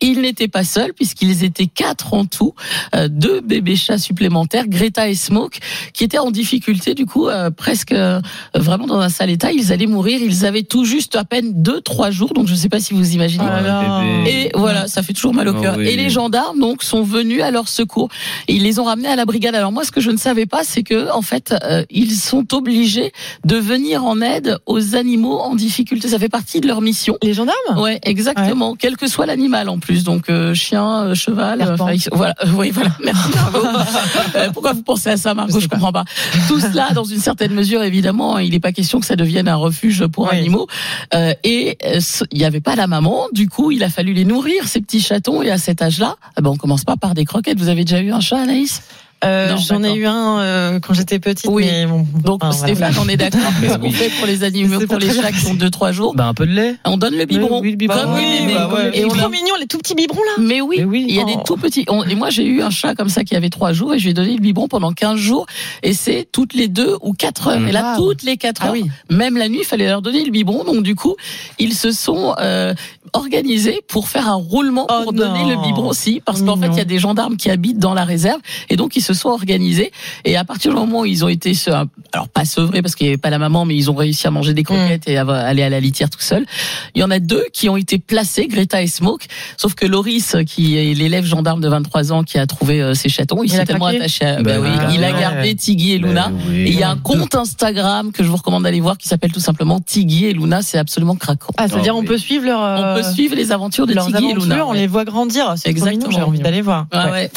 Ils 0.00 0.20
n'étaient 0.20 0.48
pas 0.48 0.64
seuls 0.64 0.92
puisqu'ils 0.94 1.44
étaient 1.44 1.66
quatre 1.66 2.14
en 2.14 2.24
tout, 2.26 2.54
euh, 2.94 3.08
deux 3.08 3.40
bébés 3.40 3.76
chats 3.76 3.98
supplémentaires, 3.98 4.68
Greta 4.68 5.08
et 5.08 5.14
Smoke, 5.14 5.58
qui 5.92 6.04
étaient 6.04 6.18
en 6.18 6.30
difficulté 6.30 6.94
du 6.94 7.06
coup 7.06 7.28
euh, 7.28 7.50
presque 7.50 7.92
euh, 7.92 8.20
vraiment 8.54 8.86
dans 8.86 9.00
un 9.00 9.08
sale 9.08 9.30
état. 9.30 9.52
Ils 9.52 9.72
allaient 9.72 9.86
mourir. 9.86 10.20
Ils 10.22 10.44
avaient 10.44 10.62
tout 10.62 10.84
juste 10.84 11.16
à 11.16 11.24
peine 11.24 11.62
deux 11.62 11.80
trois 11.80 12.10
jours, 12.10 12.32
donc 12.34 12.46
je 12.46 12.52
ne 12.52 12.56
sais 12.58 12.68
pas 12.68 12.80
si 12.80 12.94
vous 12.94 13.14
imaginez. 13.14 13.44
Là 13.44 13.60
là. 13.62 14.02
Et 14.26 14.50
voilà, 14.54 14.86
ça 14.88 15.02
fait 15.02 15.12
toujours 15.12 15.34
mal 15.34 15.48
au 15.48 15.54
Oh 15.56 15.60
cœur. 15.60 15.76
oui. 15.78 15.88
Et 15.88 15.96
les 15.96 16.10
gendarmes 16.10 16.58
donc 16.60 16.82
sont 16.82 17.02
venus 17.02 17.42
à 17.42 17.50
leur 17.50 17.68
secours. 17.68 18.08
Ils 18.48 18.62
les 18.62 18.78
ont 18.78 18.84
ramenés 18.84 19.08
à 19.08 19.16
la 19.16 19.24
brigade. 19.24 19.54
Alors 19.54 19.72
moi, 19.72 19.84
ce 19.84 19.90
que 19.92 20.00
je 20.00 20.10
ne 20.10 20.16
savais 20.18 20.46
pas, 20.46 20.62
c'est 20.64 20.82
que 20.82 21.10
en 21.12 21.22
fait, 21.22 21.54
euh, 21.62 21.84
ils 21.90 22.12
sont 22.14 22.52
obligés 22.54 23.12
de 23.44 23.56
venir 23.56 24.04
en 24.04 24.20
aide 24.20 24.58
aux 24.66 24.94
animaux 24.94 25.38
en 25.38 25.54
difficulté. 25.54 26.08
Ça 26.08 26.18
fait 26.18 26.28
partie 26.28 26.60
de 26.60 26.66
leur 26.66 26.80
mission. 26.82 27.16
Les 27.22 27.32
gendarmes? 27.34 27.78
Ouais, 27.78 27.98
exactement. 28.02 28.74
Quel 28.76 28.96
que 28.96 29.06
soit 29.08 29.26
l'animal 29.26 29.68
en 29.68 29.78
plus. 29.78 29.85
Donc 30.04 30.28
euh, 30.30 30.54
chien, 30.54 31.04
euh, 31.04 31.14
cheval. 31.14 31.60
euh, 31.62 31.76
voilà. 32.12 32.34
Oui, 32.54 32.70
voilà. 32.70 32.90
Merci 33.04 33.30
Margot. 33.34 33.66
Pourquoi 34.52 34.72
vous 34.72 34.82
pensez 34.82 35.10
à 35.10 35.16
ça, 35.16 35.34
Margot 35.34 35.58
Je 35.60 35.68
comprends 35.68 35.92
pas. 35.92 36.04
Tout 36.48 36.60
cela, 36.60 36.90
dans 36.94 37.04
une 37.04 37.20
certaine 37.20 37.52
mesure, 37.52 37.82
évidemment, 37.82 38.38
il 38.38 38.50
n'est 38.50 38.60
pas 38.60 38.72
question 38.72 39.00
que 39.00 39.06
ça 39.06 39.16
devienne 39.16 39.48
un 39.48 39.56
refuge 39.56 40.06
pour 40.06 40.24
Oui. 40.30 40.38
animaux. 40.38 40.66
Euh, 41.14 41.32
et 41.44 41.78
il 42.32 42.38
n'y 42.38 42.44
avait 42.44 42.60
pas 42.60 42.76
la 42.76 42.86
maman. 42.86 43.26
Du 43.32 43.48
coup, 43.48 43.70
il 43.70 43.82
a 43.84 43.88
fallu 43.90 44.12
les 44.12 44.24
nourrir 44.24 44.66
ces 44.68 44.80
petits 44.80 45.00
chatons. 45.00 45.42
Et 45.42 45.50
à 45.50 45.58
cet 45.58 45.82
âge-là, 45.82 46.16
eh 46.38 46.42
ben, 46.42 46.50
on 46.50 46.56
commence 46.56 46.84
pas 46.84 46.96
par 46.96 47.14
des 47.14 47.24
croquettes. 47.24 47.58
Vous 47.58 47.68
avez 47.68 47.84
déjà 47.84 48.00
eu 48.00 48.12
un 48.12 48.20
chat, 48.20 48.38
Anaïs? 48.38 48.82
Euh, 49.24 49.56
J'en 49.56 49.82
ai 49.82 49.94
eu 49.94 50.06
un 50.06 50.38
euh, 50.40 50.78
quand 50.80 50.92
j'étais 50.92 51.18
petite. 51.18 51.48
Oui. 51.50 51.64
mais 51.64 51.86
bon, 51.86 52.06
Donc 52.22 52.44
enfin, 52.44 52.54
voilà. 52.56 52.74
Stéphane, 52.74 52.94
on 53.04 53.08
est 53.08 53.16
d'accord. 53.16 53.40
Qu'est-ce 53.60 53.78
qu'on 53.78 53.90
fait 53.90 54.10
pour 54.10 54.26
les 54.26 54.44
animaux, 54.44 54.78
pour 54.86 54.98
les 54.98 55.10
chats 55.10 55.32
qui 55.32 55.46
ont 55.46 55.54
2-3 55.54 55.92
jours 55.92 56.14
Bah, 56.14 56.26
un 56.26 56.34
peu 56.34 56.46
de 56.46 56.52
lait. 56.52 56.74
On 56.84 56.96
donne 56.98 57.14
le 57.16 57.24
biberon. 57.24 57.60
Oui, 57.62 57.70
le 57.70 57.76
biberon. 57.76 58.12
Bah 58.12 58.18
les 58.20 58.46
oui, 58.46 58.52
bah 58.54 58.68
ouais. 58.74 58.90
Et 58.98 59.04
on 59.06 59.08
trop 59.08 59.28
mignons, 59.30 59.54
les 59.58 59.66
tout 59.66 59.78
petits 59.78 59.94
biberons 59.94 60.20
là. 60.20 60.42
Mais 60.42 60.60
oui, 60.60 60.76
Mais 60.80 60.84
oui. 60.84 61.06
il 61.08 61.14
y 61.14 61.20
a 61.20 61.24
des 61.24 61.32
Oh. 61.36 61.42
tout 61.46 61.56
petits. 61.56 61.86
On- 61.88 62.04
et 62.04 62.14
moi, 62.14 62.28
j'ai 62.30 62.44
eu 62.44 62.60
un 62.62 62.70
chat 62.70 62.94
comme 62.94 63.08
ça 63.08 63.24
qui 63.24 63.34
avait 63.34 63.48
trois 63.48 63.72
jours 63.72 63.94
et 63.94 63.98
je 63.98 64.04
lui 64.04 64.10
ai 64.10 64.14
donné 64.14 64.34
le 64.34 64.40
biberon 64.40 64.68
pendant 64.68 64.92
15 64.92 65.16
jours. 65.18 65.46
Et 65.82 65.94
c'est 65.94 66.28
toutes 66.30 66.52
les 66.54 66.68
deux 66.68 66.96
ou 67.00 67.14
quatre 67.14 67.48
heures. 67.48 67.66
Et 67.66 67.72
là, 67.72 67.94
toutes 67.96 68.22
les 68.22 68.36
quatre 68.36 68.60
Ah 68.64 68.66
heures, 68.68 68.72
oui. 68.74 68.84
même 69.10 69.36
la 69.38 69.48
nuit, 69.48 69.60
il 69.62 69.66
fallait 69.66 69.88
leur 69.88 70.02
donner 70.02 70.24
le 70.24 70.30
biberon. 70.30 70.64
Donc, 70.64 70.82
du 70.82 70.94
coup, 70.94 71.16
ils 71.58 71.72
se 71.74 71.90
sont 71.90 72.34
euh, 72.38 72.74
organisés 73.16 73.80
pour 73.88 74.08
faire 74.08 74.28
un 74.28 74.34
roulement 74.34 74.86
Oh 74.90 75.02
pour 75.04 75.12
donner 75.12 75.42
non. 75.42 75.48
le 75.62 75.66
biberon 75.66 75.88
aussi. 75.88 76.22
Parce 76.24 76.42
qu'en 76.42 76.56
fait, 76.56 76.68
il 76.68 76.76
y 76.76 76.80
a 76.80 76.84
des 76.84 76.98
gendarmes 76.98 77.36
qui 77.36 77.50
habitent 77.50 77.78
dans 77.78 77.94
la 77.94 78.04
réserve. 78.04 78.40
Et 78.70 78.76
donc, 78.76 78.96
ils 78.96 79.02
se 79.02 79.14
sont 79.14 79.28
organisés. 79.30 79.90
Et 80.24 80.36
à 80.36 80.44
partir 80.44 80.70
du 80.72 80.76
moment 80.78 81.00
où 81.00 81.06
ils 81.06 81.24
ont 81.24 81.28
été, 81.28 81.54
se- 81.54 81.70
alors 81.70 82.28
pas 82.32 82.44
sevrés 82.44 82.82
parce 82.82 82.94
qu'il 82.94 83.06
n'y 83.06 83.12
avait 83.12 83.18
pas 83.20 83.30
la 83.30 83.38
maman, 83.38 83.64
mais 83.64 83.74
ils 83.76 83.90
ont 83.90 83.94
réussi 83.94 84.26
à 84.26 84.30
manger 84.30 84.54
des 84.54 84.62
croquettes 84.62 85.08
et 85.08 85.16
à 85.16 85.22
aller 85.36 85.62
à 85.62 85.68
la 85.70 85.80
litière 85.80 86.10
tout 86.10 86.20
seul. 86.20 86.46
Il 86.94 87.00
y 87.00 87.04
en 87.04 87.10
a 87.10 87.18
deux 87.18 87.44
qui 87.52 87.68
ont 87.68 87.76
été 87.76 87.98
placés, 87.98 88.46
Greta 88.46 88.82
et 88.82 88.86
Smoke. 88.86 89.24
Sauf 89.56 89.74
que 89.74 89.86
Loris, 89.86 90.36
qui 90.46 90.76
est 90.76 90.94
l'élève 90.94 91.24
gendarme 91.24 91.60
de 91.60 91.68
23 91.68 92.12
ans 92.12 92.22
qui 92.22 92.38
a 92.38 92.46
trouvé 92.46 92.80
euh, 92.82 92.94
ces 92.94 93.08
chatons, 93.08 93.42
il 93.42 93.46
Il 93.46 93.50
s'est 93.50 93.60
a 93.60 93.66
tellement 93.66 93.86
craqué 93.86 93.98
attaché 93.98 94.24
à, 94.24 94.42
Bah 94.42 94.58
bah 94.58 94.60
oui, 94.62 94.94
il 94.94 95.04
a 95.04 95.12
Ouais. 95.12 95.20
gardé 95.20 95.54
Tiggy 95.54 95.92
et 95.92 95.98
Luna. 95.98 96.28
Bah 96.28 96.34
oui. 96.48 96.56
Et 96.62 96.68
il 96.70 96.78
y 96.78 96.82
a 96.82 96.90
un 96.90 96.96
compte 96.96 97.34
Instagram 97.34 98.12
que 98.12 98.22
je 98.24 98.28
vous 98.28 98.36
recommande 98.36 98.64
d'aller 98.64 98.80
voir 98.80 98.98
qui 98.98 99.08
s'appelle 99.08 99.32
tout 99.32 99.40
simplement 99.40 99.80
Tiggy 99.80 100.26
et 100.26 100.32
Luna. 100.32 100.62
C'est 100.62 100.78
absolument 100.78 101.14
craquant. 101.14 101.52
Ah, 101.56 101.68
ça 101.68 101.74
veut 101.74 101.80
Oh, 101.80 101.82
dire 101.84 101.96
on 101.96 102.00
oui. 102.00 102.06
peut 102.06 102.18
suivre 102.18 102.44
leur. 102.46 102.58
On 102.60 102.64
euh, 102.64 102.96
peut 102.96 103.02
suivre 103.12 103.34
les 103.34 103.52
aventures 103.52 103.86
de 103.86 103.94
leurs 103.94 104.06
Tiggy 104.06 104.30
et 104.30 104.34
Luna. 104.34 104.66
on 104.66 104.72
ouais. 104.72 104.78
les 104.78 104.86
voit 104.86 105.04
grandir. 105.04 105.54
C'est 105.56 105.68
Exactement. 105.70 106.10
j'ai 106.10 106.22
envie 106.22 106.38
d'aller 106.38 106.62
voir. 106.62 106.86
Ah 106.92 107.06
Ouais. 107.06 107.10
ouais. 107.12 107.30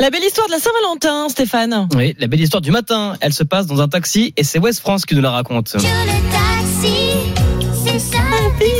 La 0.00 0.10
belle 0.10 0.22
histoire 0.24 0.46
de 0.46 0.52
la 0.52 0.58
Saint-Valentin, 0.58 1.28
Stéphane. 1.28 1.88
Oui, 1.96 2.14
la 2.18 2.26
belle 2.28 2.40
histoire 2.40 2.60
du 2.60 2.70
matin, 2.70 3.14
elle 3.20 3.32
se 3.32 3.42
passe 3.44 3.66
dans 3.66 3.80
un 3.80 3.88
taxi 3.88 4.32
et 4.36 4.44
c'est 4.44 4.58
West 4.58 4.80
France 4.80 5.04
qui 5.06 5.14
nous 5.14 5.20
la 5.22 5.30
raconte. 5.32 5.76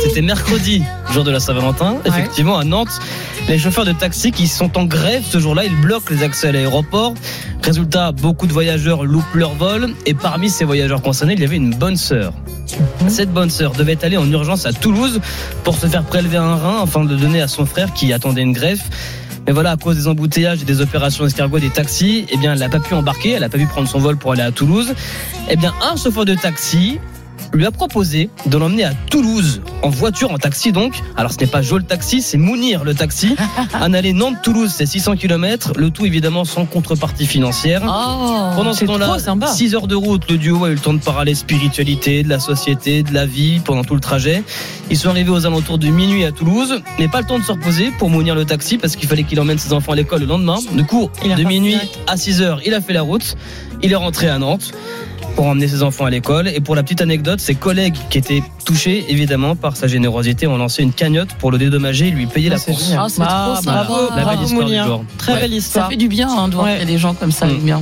C'était 0.03 0.21
mercredi, 0.21 0.81
jour 1.11 1.23
de 1.23 1.31
la 1.31 1.39
Saint-Valentin. 1.39 1.97
Effectivement, 2.05 2.57
à 2.57 2.63
Nantes, 2.63 2.99
les 3.49 3.57
chauffeurs 3.57 3.85
de 3.85 3.93
taxi 3.93 4.31
qui 4.31 4.47
sont 4.47 4.77
en 4.77 4.85
grève 4.85 5.23
ce 5.27 5.39
jour-là, 5.39 5.65
ils 5.65 5.75
bloquent 5.75 6.13
les 6.13 6.21
accès 6.21 6.49
à 6.49 6.51
l'aéroport. 6.51 7.15
Résultat, 7.63 8.11
beaucoup 8.11 8.45
de 8.45 8.53
voyageurs 8.53 9.03
loupent 9.03 9.33
leur 9.33 9.55
vol 9.55 9.89
et 10.05 10.13
parmi 10.13 10.51
ces 10.51 10.65
voyageurs 10.65 11.01
concernés, 11.01 11.33
il 11.33 11.39
y 11.39 11.43
avait 11.43 11.55
une 11.55 11.73
bonne 11.73 11.97
sœur. 11.97 12.33
Cette 13.07 13.33
bonne 13.33 13.49
sœur 13.49 13.71
devait 13.71 14.05
aller 14.05 14.17
en 14.17 14.29
urgence 14.31 14.67
à 14.67 14.73
Toulouse 14.73 15.19
pour 15.63 15.75
se 15.75 15.87
faire 15.87 16.03
prélever 16.03 16.37
un 16.37 16.55
rein 16.55 16.83
afin 16.83 17.03
de 17.03 17.15
donner 17.15 17.41
à 17.41 17.47
son 17.47 17.65
frère 17.65 17.91
qui 17.93 18.13
attendait 18.13 18.43
une 18.43 18.53
greffe. 18.53 18.87
Mais 19.47 19.53
voilà, 19.53 19.71
à 19.71 19.77
cause 19.77 19.97
des 19.97 20.07
embouteillages 20.07 20.61
et 20.61 20.65
des 20.65 20.81
opérations 20.81 21.25
escargot 21.25 21.57
des 21.57 21.71
taxis, 21.71 22.27
eh 22.29 22.37
bien, 22.37 22.53
elle 22.53 22.59
n'a 22.59 22.69
pas 22.69 22.79
pu 22.79 22.93
embarquer, 22.93 23.31
elle 23.31 23.41
n'a 23.41 23.49
pas 23.49 23.57
pu 23.57 23.65
prendre 23.65 23.87
son 23.87 23.97
vol 23.97 24.15
pour 24.15 24.31
aller 24.31 24.43
à 24.43 24.51
Toulouse. 24.51 24.93
Eh 25.49 25.55
bien, 25.55 25.73
un 25.91 25.95
chauffeur 25.95 26.25
de 26.25 26.35
taxi 26.35 26.99
lui 27.53 27.65
a 27.65 27.71
proposé 27.71 28.29
de 28.45 28.57
l'emmener 28.57 28.83
à 28.83 28.93
Toulouse 29.09 29.61
en 29.81 29.89
voiture, 29.89 30.31
en 30.31 30.37
taxi 30.37 30.71
donc. 30.71 31.01
Alors 31.15 31.31
ce 31.31 31.39
n'est 31.39 31.47
pas 31.47 31.61
Joe 31.61 31.79
le 31.79 31.85
taxi, 31.85 32.21
c'est 32.21 32.37
Mounir 32.37 32.83
le 32.83 32.93
taxi. 32.93 33.35
Un 33.73 33.93
aller 33.93 34.13
Nantes-Toulouse, 34.13 34.71
c'est 34.75 34.85
600 34.85 35.15
km, 35.15 35.73
le 35.77 35.89
tout 35.89 36.05
évidemment 36.05 36.45
sans 36.45 36.65
contrepartie 36.65 37.25
financière. 37.25 37.81
Oh, 37.85 38.55
Pendant 38.55 38.73
ce 38.73 38.85
temps-là, 38.85 39.07
trop 39.07 39.19
sympa. 39.19 39.47
6 39.47 39.75
heures 39.75 39.87
de 39.87 39.95
route, 39.95 40.29
le 40.29 40.37
duo 40.37 40.65
a 40.65 40.69
eu 40.69 40.73
le 40.73 40.79
temps 40.79 40.93
de 40.93 40.99
parler 40.99 41.35
spiritualité, 41.35 42.23
de 42.23 42.29
la 42.29 42.39
société, 42.39 43.03
de 43.03 43.13
la 43.13 43.25
vie 43.25 43.59
pendant 43.59 43.83
tout 43.83 43.95
le 43.95 44.01
trajet. 44.01 44.43
Ils 44.89 44.97
sont 44.97 45.09
arrivés 45.09 45.31
aux 45.31 45.45
alentours 45.45 45.77
de 45.77 45.87
minuit 45.87 46.25
à 46.25 46.31
Toulouse, 46.31 46.81
mais 46.97 47.07
pas 47.07 47.21
le 47.21 47.27
temps 47.27 47.39
de 47.39 47.43
se 47.43 47.51
reposer 47.51 47.91
pour 47.97 48.09
Mounir 48.09 48.35
le 48.35 48.45
taxi 48.45 48.77
parce 48.77 48.95
qu'il 48.95 49.07
fallait 49.07 49.23
qu'il 49.23 49.39
emmène 49.39 49.57
ses 49.57 49.73
enfants 49.73 49.93
à 49.93 49.95
l'école 49.95 50.21
le 50.21 50.25
lendemain. 50.25 50.57
Du 50.73 50.85
coup, 50.85 51.09
de 51.23 51.43
minuit 51.43 51.77
à 52.07 52.17
6 52.17 52.41
heures, 52.41 52.61
il 52.65 52.73
a 52.73 52.81
fait 52.81 52.93
la 52.93 53.01
route. 53.01 53.35
Il 53.81 53.91
est 53.91 53.95
rentré 53.95 54.27
à 54.27 54.37
Nantes 54.39 54.73
pour 55.39 55.47
emmener 55.47 55.69
ses 55.69 55.83
enfants 55.83 56.03
à 56.03 56.09
l'école. 56.09 56.49
Et 56.49 56.59
pour 56.59 56.75
la 56.75 56.83
petite 56.83 56.99
anecdote, 56.99 57.39
ses 57.39 57.55
collègues 57.55 57.95
qui 58.09 58.17
étaient 58.17 58.43
touchés 58.65 59.05
évidemment 59.07 59.55
par 59.55 59.77
sa 59.77 59.87
générosité 59.87 60.47
ont 60.47 60.57
lancé 60.57 60.83
une 60.83 60.91
cagnotte 60.91 61.29
pour 61.35 61.49
le 61.49 61.57
dédommager 61.57 62.09
et 62.09 62.11
lui 62.11 62.25
payer 62.25 62.49
la 62.49 62.57
c'est 62.57 62.71
course. 62.73 62.91
Ah, 62.97 63.05
c'est 63.07 63.21
Ah, 63.23 63.25
trop 63.55 63.71
bravo, 63.71 63.95
sympa. 63.95 64.09
La 64.09 64.15
belle 64.15 64.23
bravo 64.25 64.43
histoire 64.43 64.67
du 64.67 64.75
jour. 64.75 65.05
Très 65.17 65.33
Ouais, 65.35 65.39
belle 65.39 65.51
Ça 65.51 65.55
histoire. 65.57 65.89
fait 65.91 65.95
du 65.95 66.09
bien 66.09 66.27
hein, 66.29 66.49
de 66.49 66.55
voir 66.55 66.65
Ouais. 66.65 66.71
qu'il 66.73 66.79
y 66.81 66.83
a 66.83 66.93
des 66.93 66.97
gens 66.97 67.13
comme 67.13 67.31
ça 67.31 67.45
Mm. 67.45 67.49
avec 67.51 67.63
bien. 67.63 67.81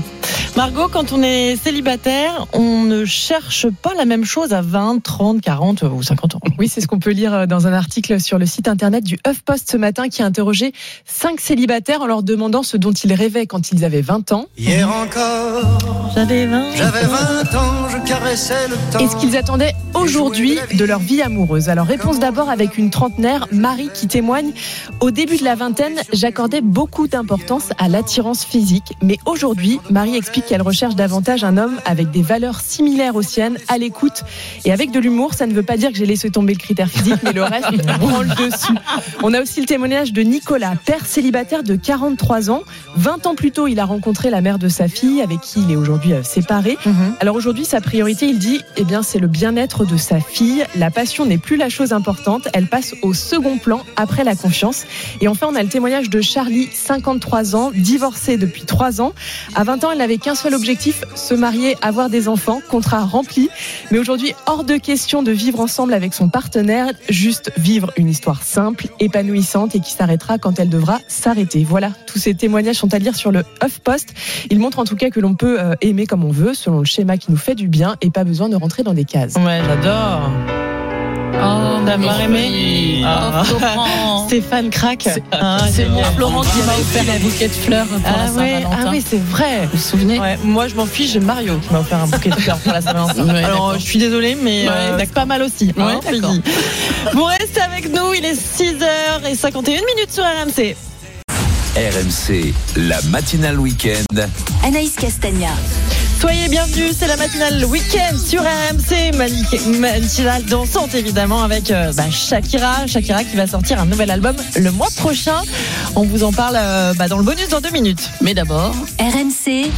Margot, 0.56 0.88
quand 0.88 1.14
on 1.14 1.22
est 1.24 1.56
célibataire, 1.56 2.46
on 2.54 2.84
ne 2.84 3.06
cherche 3.06 3.68
pas 3.70 3.94
la 3.98 4.06
même 4.06 4.24
chose 4.26 4.54
à 4.54 4.62
20, 4.62 5.02
30, 5.04 5.42
40 5.42 5.82
ou 5.84 6.04
50 6.04 6.36
ans. 6.36 6.40
Oui, 6.60 6.68
c'est 6.68 6.82
ce 6.82 6.88
qu'on 6.88 7.00
peut 7.00 7.12
lire 7.12 7.34
euh, 7.34 7.46
dans 7.48 7.66
un 7.68 7.74
article 7.74 8.20
sur 8.20 8.38
le 8.38 8.46
site 8.46 8.68
internet 8.68 9.04
du 9.04 9.18
HuffPost 9.28 9.70
ce 9.72 9.78
matin 9.78 10.10
qui 10.10 10.22
a 10.22 10.26
interrogé 10.26 10.74
cinq 11.06 11.40
célibataires 11.40 12.02
en 12.02 12.08
leur 12.08 12.22
demandant 12.24 12.62
ce 12.64 12.78
dont 12.78 12.92
ils 12.92 13.14
rêvaient 13.14 13.48
quand 13.48 13.72
ils 13.72 13.84
avaient 13.84 14.02
20 14.02 14.32
ans. 14.32 14.46
Hier 14.58 14.88
encore, 14.90 15.78
J'avais 16.16 16.46
20. 16.48 16.76
j'avais 16.76 17.04
20 17.06 17.47
ans, 17.56 17.88
je 17.90 17.98
caressais 18.08 18.68
le 18.68 18.76
temps. 18.92 19.00
Et 19.00 19.08
ce 19.08 19.16
qu'ils 19.16 19.38
attendaient 19.38 19.74
aujourd'hui 19.94 20.58
de 20.78 20.86
leur 20.86 21.00
vie 21.00 21.22
amoureuse. 21.22 21.70
Alors 21.70 21.88
réponse 21.88 22.20
d'abord 22.20 22.50
avec 22.50 22.78
une 22.78 22.90
trentenaire, 22.90 23.48
Marie, 23.52 23.90
qui 23.94 24.08
témoigne 24.08 24.52
Au 25.00 25.12
début 25.12 25.38
de 25.38 25.44
la 25.44 25.56
vingtaine, 25.56 26.00
j'accordais 26.14 26.62
beaucoup 26.62 27.08
d'importance 27.08 27.70
à 27.78 27.88
l'attirance 27.88 28.46
physique, 28.46 28.94
mais 29.02 29.18
aujourd'hui, 29.26 29.80
Marie 29.90 30.16
explique 30.16 30.46
qu'elle 30.46 30.62
recherche 30.62 30.96
davantage 30.96 31.44
un 31.44 31.58
homme 31.58 31.78
avec 31.86 32.12
des 32.12 32.22
valeurs 32.22 32.60
similaires 32.60 33.16
aux 33.16 33.22
siennes, 33.22 33.58
à 33.68 33.78
l'écoute 33.78 34.24
et 34.66 34.72
avec 34.72 34.92
de 34.92 35.00
l'humour. 35.00 35.34
Ça 35.34 35.48
ne 35.48 35.54
veut 35.54 35.64
pas 35.64 35.78
dire 35.78 35.92
que 35.92 35.98
j'ai 35.98 36.06
laissé 36.06 36.30
tomber 36.30 36.54
le 36.54 36.60
critère 36.60 36.90
physique, 36.90 37.22
mais 37.24 37.34
le 37.34 37.44
reste 37.44 37.86
prend 37.86 38.22
le 38.22 38.30
dessus. 38.30 38.74
On 39.24 39.34
a 39.34 39.42
aussi 39.42 39.60
le 39.62 39.68
témoignage 39.68 40.14
de 40.14 40.22
Nicolas, 40.22 40.74
père 40.86 41.06
célibataire 41.06 41.64
de 41.64 41.76
43 41.76 42.50
ans. 42.50 42.64
20 42.96 43.28
ans 43.28 43.36
plus 43.36 43.52
tôt, 43.52 43.68
il 43.68 43.80
a 43.80 43.86
rencontré 43.86 44.30
la 44.30 44.42
mère 44.42 44.60
de 44.60 44.68
sa 44.68 44.88
fille, 44.88 45.22
avec 45.22 45.42
qui 45.42 45.62
il 45.62 45.72
est 45.72 45.76
aujourd'hui 45.76 46.14
euh, 46.14 46.24
séparé. 46.24 46.78
Alors 47.20 47.37
aujourd'hui, 47.38 47.66
sa 47.66 47.82
priorité, 47.82 48.28
il 48.28 48.40
dit, 48.40 48.62
eh 48.76 48.84
bien, 48.84 49.04
c'est 49.04 49.20
le 49.20 49.28
bien-être 49.28 49.86
de 49.86 49.96
sa 49.96 50.20
fille. 50.20 50.66
La 50.76 50.90
passion 50.90 51.26
n'est 51.26 51.38
plus 51.38 51.56
la 51.56 51.70
chose 51.70 51.94
importante. 51.94 52.48
Elle 52.54 52.68
passe 52.68 52.96
au 53.04 53.14
second 53.14 53.60
plan 53.60 53.84
après 53.96 54.24
la 54.24 54.36
confiance. 54.36 54.86
Et 55.22 55.28
enfin, 55.28 55.48
on 55.50 55.56
a 55.56 55.62
le 55.62 55.70
témoignage 55.70 56.10
de 56.10 56.20
Charlie, 56.20 56.68
53 56.74 57.56
ans, 57.56 57.72
divorcée 57.74 58.38
depuis 58.38 58.64
3 58.64 59.02
ans. 59.02 59.14
À 59.56 59.64
20 59.64 59.84
ans, 59.84 59.92
elle 59.92 60.00
n'avait 60.00 60.18
qu'un 60.18 60.36
seul 60.36 60.56
objectif, 60.56 61.04
se 61.16 61.36
marier, 61.36 61.78
avoir 61.82 62.10
des 62.10 62.28
enfants, 62.28 62.60
contrat 62.70 63.06
rempli. 63.06 63.50
Mais 63.92 64.00
aujourd'hui, 64.00 64.34
hors 64.48 64.64
de 64.64 64.78
question 64.78 65.22
de 65.22 65.32
vivre 65.32 65.60
ensemble 65.60 65.94
avec 65.94 66.16
son 66.16 66.30
partenaire, 66.30 66.92
juste 67.08 67.52
vivre 67.58 67.92
une 67.98 68.10
histoire 68.10 68.42
simple, 68.42 68.88
épanouissante 69.00 69.76
et 69.76 69.80
qui 69.80 69.92
s'arrêtera 69.92 70.40
quand 70.40 70.60
elle 70.60 70.70
devra 70.70 71.00
s'arrêter. 71.08 71.64
Voilà, 71.64 71.92
tous 72.08 72.18
ces 72.18 72.34
témoignages 72.34 72.78
sont 72.78 72.94
à 72.96 73.00
lire 73.00 73.16
sur 73.16 73.32
le 73.32 73.44
HuffPost. 73.64 74.10
Ils 74.50 74.60
montrent 74.60 74.80
en 74.80 74.86
tout 74.86 74.96
cas 74.96 75.12
que 75.12 75.20
l'on 75.20 75.36
peut 75.36 75.60
euh, 75.60 75.76
aimer 75.82 76.08
comme 76.08 76.24
on 76.24 76.32
veut, 76.32 76.56
selon 76.56 76.80
le 76.80 76.86
schéma 76.86 77.17
qui 77.18 77.32
nous 77.32 77.38
fait 77.38 77.56
du 77.56 77.68
bien 77.68 77.96
et 78.02 78.10
pas 78.10 78.24
besoin 78.24 78.50
de 78.50 78.56
rentrer 78.56 78.84
dans 78.84 78.94
des 78.94 79.06
cases. 79.06 79.34
Ouais, 79.36 79.62
j'adore. 79.68 80.30
Oh, 81.40 81.86
pas 81.86 82.24
aimé 82.24 83.04
Ah. 83.06 83.44
Florent. 83.46 84.26
Stéphane 84.28 84.70
craque. 84.70 85.08
Ah, 85.32 85.60
C'est 85.72 85.86
mon 85.88 85.98
génial. 85.98 86.14
Florent 86.16 86.42
qui 86.42 86.58
m'a 86.66 86.74
offert 86.74 87.04
un 87.16 87.20
bouquet 87.20 87.48
de 87.48 87.54
fleurs 87.54 87.86
pour 87.86 88.00
Ah 88.06 88.12
la 88.26 88.32
ouais, 88.32 88.52
Saint-Valentin. 88.64 88.78
ah 88.86 88.90
oui, 88.92 89.04
c'est 89.08 89.22
vrai. 89.24 89.62
Vous 89.72 89.78
vous 89.78 89.84
souvenez 89.84 90.20
Ouais, 90.20 90.38
moi, 90.44 90.68
je 90.68 90.76
m'en 90.76 90.86
fiche, 90.86 91.12
j'ai 91.12 91.20
Mario 91.20 91.58
qui 91.60 91.72
m'a 91.72 91.80
offert 91.80 92.00
un 92.04 92.08
bouquet 92.08 92.30
de 92.32 92.36
fleurs 92.36 92.58
pour 92.58 92.74
la 92.74 92.82
Saint-Valentin. 92.82 93.24
Ouais, 93.26 93.44
Alors, 93.44 93.50
d'accord. 93.68 93.74
je 93.76 93.86
suis 93.86 94.00
désolée, 94.00 94.36
mais 94.42 94.64
Ouais, 94.68 94.74
euh, 94.74 94.98
c'est 95.00 95.12
pas 95.14 95.26
mal 95.26 95.44
aussi. 95.44 95.72
Ouais, 95.78 95.84
hein. 95.84 96.00
Vous 97.14 97.24
restez 97.24 97.62
avec 97.62 97.94
nous, 97.94 98.14
il 98.18 98.26
est 98.26 98.34
6h51 98.34 99.64
minutes 99.66 100.12
sur 100.12 100.24
RMC. 100.24 100.76
RMC, 101.76 102.54
la 102.78 103.00
matinale 103.12 103.60
week-end. 103.60 104.22
Anaïs 104.66 104.96
Castagna. 104.96 105.50
Soyez 106.20 106.48
bienvenus, 106.48 106.96
c'est 106.98 107.08
la 107.08 107.16
matinale 107.16 107.64
week-end 107.66 108.18
sur 108.18 108.42
RMC, 108.42 109.16
matinale 109.80 110.44
dansante 110.46 110.96
évidemment 110.96 111.44
avec 111.44 111.70
euh, 111.70 111.94
bah, 111.94 112.10
Shakira, 112.10 112.88
Shakira 112.88 113.24
qui 113.24 113.36
va 113.36 113.46
sortir 113.46 113.80
un 113.80 113.86
nouvel 113.86 114.10
album 114.10 114.36
le 114.56 114.72
mois 114.72 114.90
prochain. 114.98 115.42
On 115.96 116.04
vous 116.04 116.24
en 116.24 116.32
parle 116.32 116.56
euh, 116.58 116.94
bah, 116.96 117.08
dans 117.08 117.20
le 117.20 117.24
bonus 117.24 117.50
dans 117.50 117.62
deux 117.62 117.70
minutes. 117.70 118.10
Mais 118.22 118.34
d'abord, 118.34 118.74
RMC, 119.00 119.70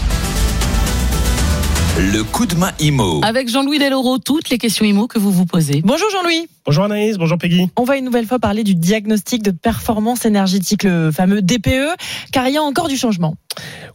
Le 1.98 2.24
coup 2.24 2.46
de 2.46 2.56
main 2.56 2.72
IMO. 2.80 3.22
avec 3.24 3.50
Jean-Louis 3.50 3.80
Deloro, 3.80 4.20
toutes 4.20 4.50
les 4.50 4.58
questions 4.58 4.86
IMO 4.86 5.08
que 5.08 5.20
vous 5.20 5.32
vous 5.32 5.46
posez. 5.46 5.82
Bonjour 5.84 6.08
Jean-Louis. 6.12 6.48
Bonjour 6.66 6.84
Anaïs, 6.86 7.18
bonjour 7.18 7.38
Peggy. 7.38 7.70
On 7.76 7.84
va 7.84 7.98
une 7.98 8.06
nouvelle 8.06 8.26
fois 8.26 8.40
parler 8.40 8.64
du 8.64 8.76
diagnostic 8.76 9.44
de 9.44 9.52
performance 9.52 10.26
énergétique, 10.26 10.84
le 10.84 11.12
fameux 11.12 11.42
DPE, 11.42 11.96
car 12.32 12.48
il 12.48 12.54
y 12.54 12.58
a 12.58 12.62
encore 12.62 12.88
du 12.88 12.96
changement. 12.96 13.36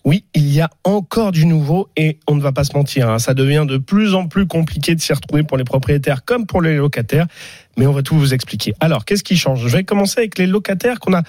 Oui, 0.05 0.25
il 0.35 0.53
y 0.53 0.61
a 0.61 0.69
encore 0.85 1.33
du 1.33 1.47
nouveau 1.47 1.89
et 1.97 2.19
on 2.29 2.35
ne 2.35 2.43
va 2.43 2.53
pas 2.53 2.65
se 2.65 2.77
mentir, 2.77 3.09
hein, 3.09 3.19
ça 3.19 3.33
devient 3.33 3.65
de 3.67 3.79
plus 3.79 4.15
en 4.15 4.27
plus 4.27 4.47
compliqué 4.47 4.95
de 4.95 5.01
s'y 5.01 5.13
retrouver 5.13 5.43
pour 5.43 5.57
les 5.57 5.65
propriétaires 5.65 6.25
comme 6.25 6.47
pour 6.47 6.61
les 6.61 6.77
locataires. 6.77 7.27
Mais 7.77 7.87
on 7.87 7.93
va 7.93 8.03
tout 8.03 8.17
vous 8.17 8.35
expliquer. 8.35 8.75
Alors, 8.81 9.05
qu'est-ce 9.05 9.25
qui 9.25 9.37
change? 9.37 9.67
Je 9.67 9.77
vais 9.77 9.85
commencer 9.85 10.21
avec 10.21 10.39
les 10.39 10.47
locataires 10.47 11.01
qu'on 11.01 11.15
a, 11.15 11.23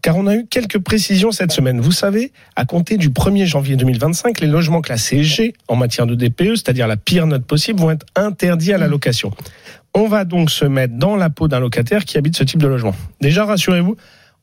car 0.00 0.16
on 0.16 0.26
a 0.26 0.34
eu 0.34 0.46
quelques 0.46 0.78
précisions 0.78 1.30
cette 1.32 1.52
semaine. 1.52 1.80
Vous 1.80 1.92
savez, 1.92 2.32
à 2.56 2.64
compter 2.64 2.96
du 2.96 3.10
1er 3.10 3.46
janvier 3.46 3.76
2025, 3.76 4.40
les 4.40 4.46
logements 4.46 4.80
classés 4.80 5.22
G 5.22 5.54
en 5.68 5.76
matière 5.76 6.06
de 6.06 6.14
DPE, 6.14 6.56
c'est-à-dire 6.56 6.86
la 6.86 6.96
pire 6.96 7.26
note 7.26 7.44
possible, 7.44 7.80
vont 7.80 7.90
être 7.90 8.06
interdits 8.16 8.72
à 8.72 8.78
la 8.78 8.88
location. 8.88 9.30
On 9.94 10.08
va 10.08 10.24
donc 10.24 10.50
se 10.50 10.64
mettre 10.64 10.94
dans 10.96 11.16
la 11.16 11.30
peau 11.30 11.48
d'un 11.48 11.60
locataire 11.60 12.04
qui 12.04 12.16
habite 12.16 12.36
ce 12.36 12.44
type 12.44 12.60
de 12.60 12.66
logement. 12.66 12.94
Déjà, 13.20 13.44
rassurez-vous, 13.44 13.96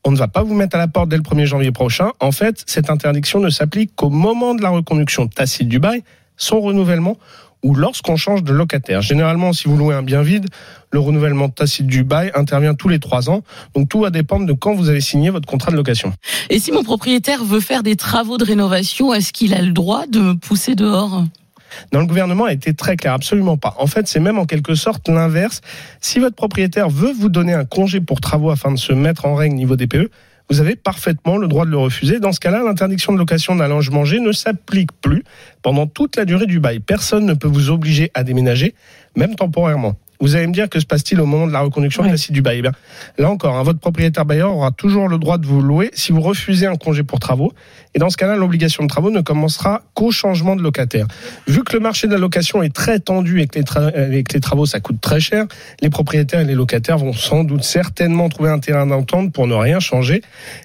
on 0.04 0.12
ne 0.12 0.16
va 0.16 0.28
pas 0.28 0.42
vous 0.42 0.54
mettre 0.54 0.76
à 0.76 0.78
la 0.78 0.88
porte 0.88 1.08
dès 1.08 1.16
le 1.16 1.22
1er 1.22 1.44
janvier 1.44 1.72
prochain. 1.72 2.12
En 2.20 2.32
fait, 2.32 2.62
cette 2.66 2.88
interdiction 2.88 3.40
ne 3.40 3.50
s'applique 3.50 3.94
qu'au 3.96 4.10
moment 4.10 4.54
de 4.54 4.62
la 4.62 4.70
reconduction 4.70 5.26
tacite 5.26 5.68
du 5.68 5.78
bail, 5.78 6.02
son 6.36 6.60
renouvellement 6.60 7.18
ou 7.62 7.74
lorsqu'on 7.74 8.16
change 8.16 8.42
de 8.42 8.52
locataire. 8.52 9.02
Généralement, 9.02 9.52
si 9.52 9.68
vous 9.68 9.76
louez 9.76 9.94
un 9.94 10.02
bien 10.02 10.22
vide, 10.22 10.46
le 10.92 10.98
renouvellement 10.98 11.48
tacite 11.48 11.86
du 11.86 12.04
bail 12.04 12.30
intervient 12.34 12.74
tous 12.74 12.88
les 12.88 12.98
trois 12.98 13.30
ans. 13.30 13.42
Donc 13.74 13.88
tout 13.88 14.00
va 14.00 14.10
dépendre 14.10 14.46
de 14.46 14.52
quand 14.52 14.74
vous 14.74 14.88
avez 14.88 15.00
signé 15.00 15.30
votre 15.30 15.46
contrat 15.46 15.70
de 15.70 15.76
location. 15.76 16.12
Et 16.48 16.58
si 16.58 16.72
mon 16.72 16.82
propriétaire 16.82 17.44
veut 17.44 17.60
faire 17.60 17.82
des 17.82 17.96
travaux 17.96 18.38
de 18.38 18.44
rénovation, 18.44 19.12
est-ce 19.14 19.32
qu'il 19.32 19.54
a 19.54 19.62
le 19.62 19.72
droit 19.72 20.06
de 20.06 20.20
me 20.20 20.34
pousser 20.34 20.74
dehors? 20.74 21.24
Dans 21.92 22.00
le 22.00 22.06
gouvernement 22.06 22.46
a 22.46 22.52
été 22.52 22.74
très 22.74 22.96
clair, 22.96 23.12
absolument 23.12 23.56
pas. 23.56 23.76
En 23.78 23.86
fait, 23.86 24.08
c'est 24.08 24.20
même 24.20 24.38
en 24.38 24.44
quelque 24.44 24.74
sorte 24.74 25.08
l'inverse. 25.08 25.60
Si 26.00 26.18
votre 26.18 26.34
propriétaire 26.34 26.90
veut 26.90 27.12
vous 27.12 27.28
donner 27.28 27.54
un 27.54 27.64
congé 27.64 28.00
pour 28.00 28.20
travaux 28.20 28.50
afin 28.50 28.72
de 28.72 28.78
se 28.78 28.92
mettre 28.92 29.24
en 29.24 29.34
règle 29.34 29.54
niveau 29.54 29.76
DPE, 29.76 30.10
vous 30.50 30.60
avez 30.60 30.74
parfaitement 30.74 31.36
le 31.36 31.46
droit 31.46 31.64
de 31.64 31.70
le 31.70 31.78
refuser. 31.78 32.18
Dans 32.18 32.32
ce 32.32 32.40
cas-là, 32.40 32.62
l'interdiction 32.64 33.12
de 33.12 33.18
location 33.18 33.54
d'un 33.54 33.68
logement 33.68 34.04
G 34.04 34.18
ne 34.18 34.32
s'applique 34.32 34.90
plus 35.00 35.22
pendant 35.62 35.86
toute 35.86 36.16
la 36.16 36.24
durée 36.24 36.46
du 36.46 36.58
bail. 36.58 36.80
Personne 36.80 37.24
ne 37.24 37.34
peut 37.34 37.48
vous 37.48 37.70
obliger 37.70 38.10
à 38.14 38.24
déménager, 38.24 38.74
même 39.16 39.36
temporairement. 39.36 39.94
Vous 40.20 40.36
allez 40.36 40.46
me 40.46 40.52
dire 40.52 40.68
que 40.68 40.78
se 40.78 40.84
passe-t-il 40.84 41.18
au 41.20 41.24
moment 41.24 41.46
de 41.46 41.52
la 41.52 41.60
reconduction 41.60 42.02
classique 42.02 42.32
du 42.32 42.42
bail? 42.42 42.58
Eh 42.58 42.62
bien, 42.62 42.72
Là 43.16 43.30
encore, 43.30 43.56
hein, 43.56 43.62
votre 43.62 43.78
propriétaire 43.78 44.26
bailleur 44.26 44.54
aura 44.54 44.70
toujours 44.70 45.08
le 45.08 45.16
droit 45.16 45.38
de 45.38 45.46
vous 45.46 45.62
louer 45.62 45.90
si 45.94 46.12
vous 46.12 46.20
refusez 46.20 46.66
un 46.66 46.76
congé 46.76 47.04
pour 47.04 47.20
travaux. 47.20 47.54
Et 47.94 47.98
dans 47.98 48.10
ce 48.10 48.16
cas-là, 48.16 48.36
l'obligation 48.36 48.82
de 48.84 48.88
travaux 48.88 49.10
ne 49.10 49.20
commencera 49.20 49.82
qu'au 49.94 50.10
changement 50.12 50.54
de 50.56 50.62
locataire. 50.62 51.06
Vu 51.48 51.64
que 51.64 51.72
le 51.72 51.80
marché 51.80 52.06
de 52.06 52.12
la 52.12 52.18
location 52.18 52.62
est 52.62 52.72
très 52.74 53.00
tendu 53.00 53.40
et 53.40 53.46
que 53.46 53.58
les, 53.58 53.64
tra- 53.64 54.12
et 54.12 54.22
que 54.22 54.34
les 54.34 54.40
travaux 54.40 54.66
ça 54.66 54.80
coûte 54.80 55.00
très 55.00 55.20
cher, 55.20 55.46
les 55.82 55.90
propriétaires 55.90 56.40
et 56.40 56.44
les 56.44 56.54
locataires 56.54 56.98
vont 56.98 57.12
sans 57.12 57.42
doute 57.44 57.64
certainement 57.64 58.28
trouver 58.28 58.50
un 58.50 58.58
terrain 58.60 58.86
d'entente 58.86 59.32
pour 59.32 59.46
ne 59.46 59.54
rien 59.54 59.80
changer. 59.80 60.22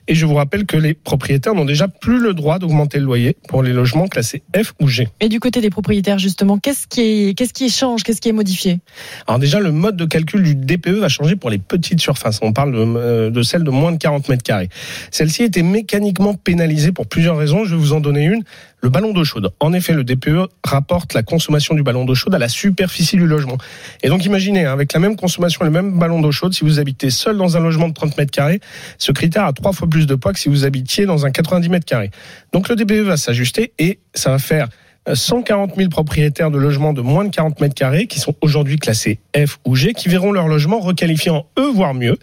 Et 0.07 0.15
je 0.15 0.25
vous 0.25 0.35
rappelle 0.35 0.65
que 0.65 0.77
les 0.77 0.93
propriétaires 0.93 1.55
n'ont 1.55 1.65
déjà 1.65 1.87
plus 1.87 2.19
le 2.19 2.33
droit 2.33 2.59
d'augmenter 2.59 2.99
le 2.99 3.05
loyer 3.05 3.35
pour 3.47 3.63
les 3.63 3.73
logements 3.73 4.07
classés 4.07 4.43
F 4.55 4.73
ou 4.79 4.87
G. 4.87 5.07
Et 5.19 5.29
du 5.29 5.39
côté 5.39 5.61
des 5.61 5.69
propriétaires, 5.69 6.19
justement, 6.19 6.59
qu'est-ce 6.59 6.85
qui, 6.87 7.01
est, 7.01 7.33
qu'est-ce 7.37 7.53
qui 7.53 7.69
change 7.69 8.03
Qu'est-ce 8.03 8.21
qui 8.21 8.29
est 8.29 8.33
modifié? 8.33 8.79
Alors 9.27 9.39
déjà, 9.39 9.59
le 9.59 9.71
mode 9.71 9.97
de 9.97 10.05
calcul 10.05 10.43
du 10.43 10.55
DPE 10.55 10.99
va 10.99 11.09
changer 11.09 11.35
pour 11.35 11.49
les 11.49 11.57
petites 11.57 12.01
surfaces. 12.01 12.39
On 12.41 12.53
parle 12.53 12.71
de, 12.71 12.77
euh, 12.77 13.29
de 13.31 13.41
celles 13.41 13.63
de 13.63 13.71
moins 13.71 13.91
de 13.91 13.97
40 13.97 14.29
mètres 14.29 14.43
carrés. 14.43 14.69
Celle-ci 15.11 15.43
était 15.43 15.63
mécaniquement 15.63 16.33
pénalisée 16.35 16.91
pour 16.91 17.07
plusieurs 17.15 17.37
raisons. 17.37 17.63
Je 17.63 17.69
vais 17.69 17.79
vous 17.79 17.93
en 17.93 18.01
donner 18.01 18.25
une. 18.25 18.43
Le 18.81 18.89
ballon 18.89 19.13
d'eau 19.13 19.23
chaude. 19.23 19.49
En 19.61 19.71
effet, 19.71 19.93
le 19.93 20.03
DPE 20.03 20.49
rapporte 20.65 21.13
la 21.13 21.23
consommation 21.23 21.73
du 21.73 21.81
ballon 21.81 22.03
d'eau 22.03 22.13
chaude 22.13 22.35
à 22.35 22.37
la 22.37 22.49
superficie 22.49 23.15
du 23.15 23.25
logement. 23.25 23.57
Et 24.03 24.09
donc 24.09 24.25
imaginez, 24.25 24.65
hein, 24.65 24.73
avec 24.73 24.91
la 24.91 24.99
même 24.99 25.15
consommation 25.15 25.61
et 25.61 25.63
le 25.63 25.71
même 25.71 25.97
ballon 25.97 26.19
d'eau 26.19 26.33
chaude, 26.33 26.53
si 26.53 26.65
vous 26.65 26.77
habitez 26.77 27.09
seul 27.09 27.37
dans 27.37 27.55
un 27.55 27.61
logement 27.61 27.87
de 27.87 27.93
30 27.93 28.17
mètres 28.17 28.31
carrés, 28.31 28.59
ce 28.97 29.13
critère 29.13 29.45
a 29.45 29.53
trois 29.53 29.71
fois 29.71 29.89
plus 29.89 30.07
de 30.07 30.15
poids 30.15 30.33
que 30.33 30.39
si 30.39 30.49
vous 30.49 30.65
habitiez 30.65 31.05
dans 31.05 31.25
un 31.25 31.31
90 31.31 31.69
mètres 31.69 31.85
carrés. 31.85 32.11
Donc 32.51 32.67
le 32.67 32.75
DPE 32.75 33.05
va 33.05 33.15
s'ajuster 33.15 33.71
et 33.79 33.99
ça 34.13 34.31
va 34.31 34.37
faire 34.37 34.67
140 35.13 35.75
000 35.75 35.89
propriétaires 35.89 36.51
de 36.51 36.57
logements 36.57 36.93
de 36.93 37.01
moins 37.01 37.25
de 37.25 37.29
40 37.29 37.61
mètres 37.61 37.75
carrés 37.75 38.07
qui 38.07 38.19
sont 38.19 38.35
aujourd'hui 38.41 38.77
classés 38.77 39.19
F 39.35 39.59
ou 39.65 39.75
G 39.75 39.93
qui 39.93 40.09
verront 40.09 40.31
leur 40.31 40.47
logement 40.47 40.79
requalifié 40.79 41.31
en 41.31 41.45
E 41.59 41.71
voire 41.71 41.93
mieux. 41.93 42.17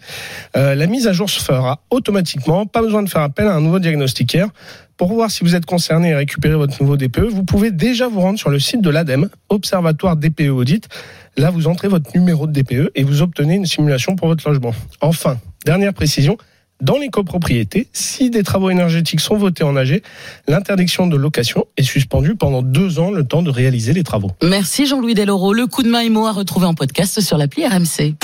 Euh, 0.57 0.75
la 0.75 0.87
mise 0.87 1.07
à 1.07 1.13
jour 1.13 1.29
se 1.29 1.41
fera 1.41 1.81
automatiquement, 1.89 2.65
pas 2.65 2.81
besoin 2.81 3.03
de 3.03 3.09
faire 3.09 3.21
appel 3.21 3.47
à 3.47 3.53
un 3.55 3.61
nouveau 3.61 3.79
diagnostiquaire. 3.79 4.49
Pour 4.97 5.11
voir 5.11 5.31
si 5.31 5.43
vous 5.43 5.55
êtes 5.55 5.65
concerné 5.65 6.09
et 6.09 6.15
récupérer 6.15 6.55
votre 6.55 6.81
nouveau 6.81 6.97
DPE, 6.97 7.21
vous 7.21 7.43
pouvez 7.43 7.71
déjà 7.71 8.07
vous 8.07 8.21
rendre 8.21 8.37
sur 8.37 8.49
le 8.49 8.59
site 8.59 8.81
de 8.81 8.89
l'ADEME, 8.89 9.29
Observatoire 9.49 10.15
DPE 10.15 10.49
Audit. 10.49 10.87
Là, 11.35 11.49
vous 11.49 11.67
entrez 11.67 11.87
votre 11.87 12.15
numéro 12.15 12.45
de 12.45 12.51
DPE 12.51 12.91
et 12.93 13.03
vous 13.03 13.21
obtenez 13.21 13.55
une 13.55 13.65
simulation 13.65 14.15
pour 14.15 14.27
votre 14.27 14.47
logement. 14.47 14.73
Enfin, 15.01 15.39
dernière 15.65 15.93
précision, 15.93 16.37
dans 16.83 16.97
les 16.97 17.09
copropriétés, 17.09 17.87
si 17.93 18.29
des 18.29 18.43
travaux 18.43 18.69
énergétiques 18.69 19.21
sont 19.21 19.37
votés 19.37 19.63
en 19.63 19.75
AG, 19.75 20.01
l'interdiction 20.47 21.07
de 21.07 21.15
location 21.15 21.65
est 21.77 21.83
suspendue 21.83 22.35
pendant 22.35 22.61
deux 22.61 22.99
ans, 22.99 23.09
le 23.09 23.23
temps 23.23 23.41
de 23.41 23.49
réaliser 23.49 23.93
les 23.93 24.03
travaux. 24.03 24.31
Merci 24.43 24.85
Jean-Louis 24.85 25.13
Deloro. 25.13 25.53
Le 25.53 25.65
coup 25.65 25.83
de 25.83 25.89
main 25.89 26.01
IMO 26.03 26.25
à 26.25 26.33
retrouver 26.33 26.65
en 26.65 26.73
podcast 26.73 27.21
sur 27.21 27.37
l'appli 27.37 27.65
RMC. 27.65 28.15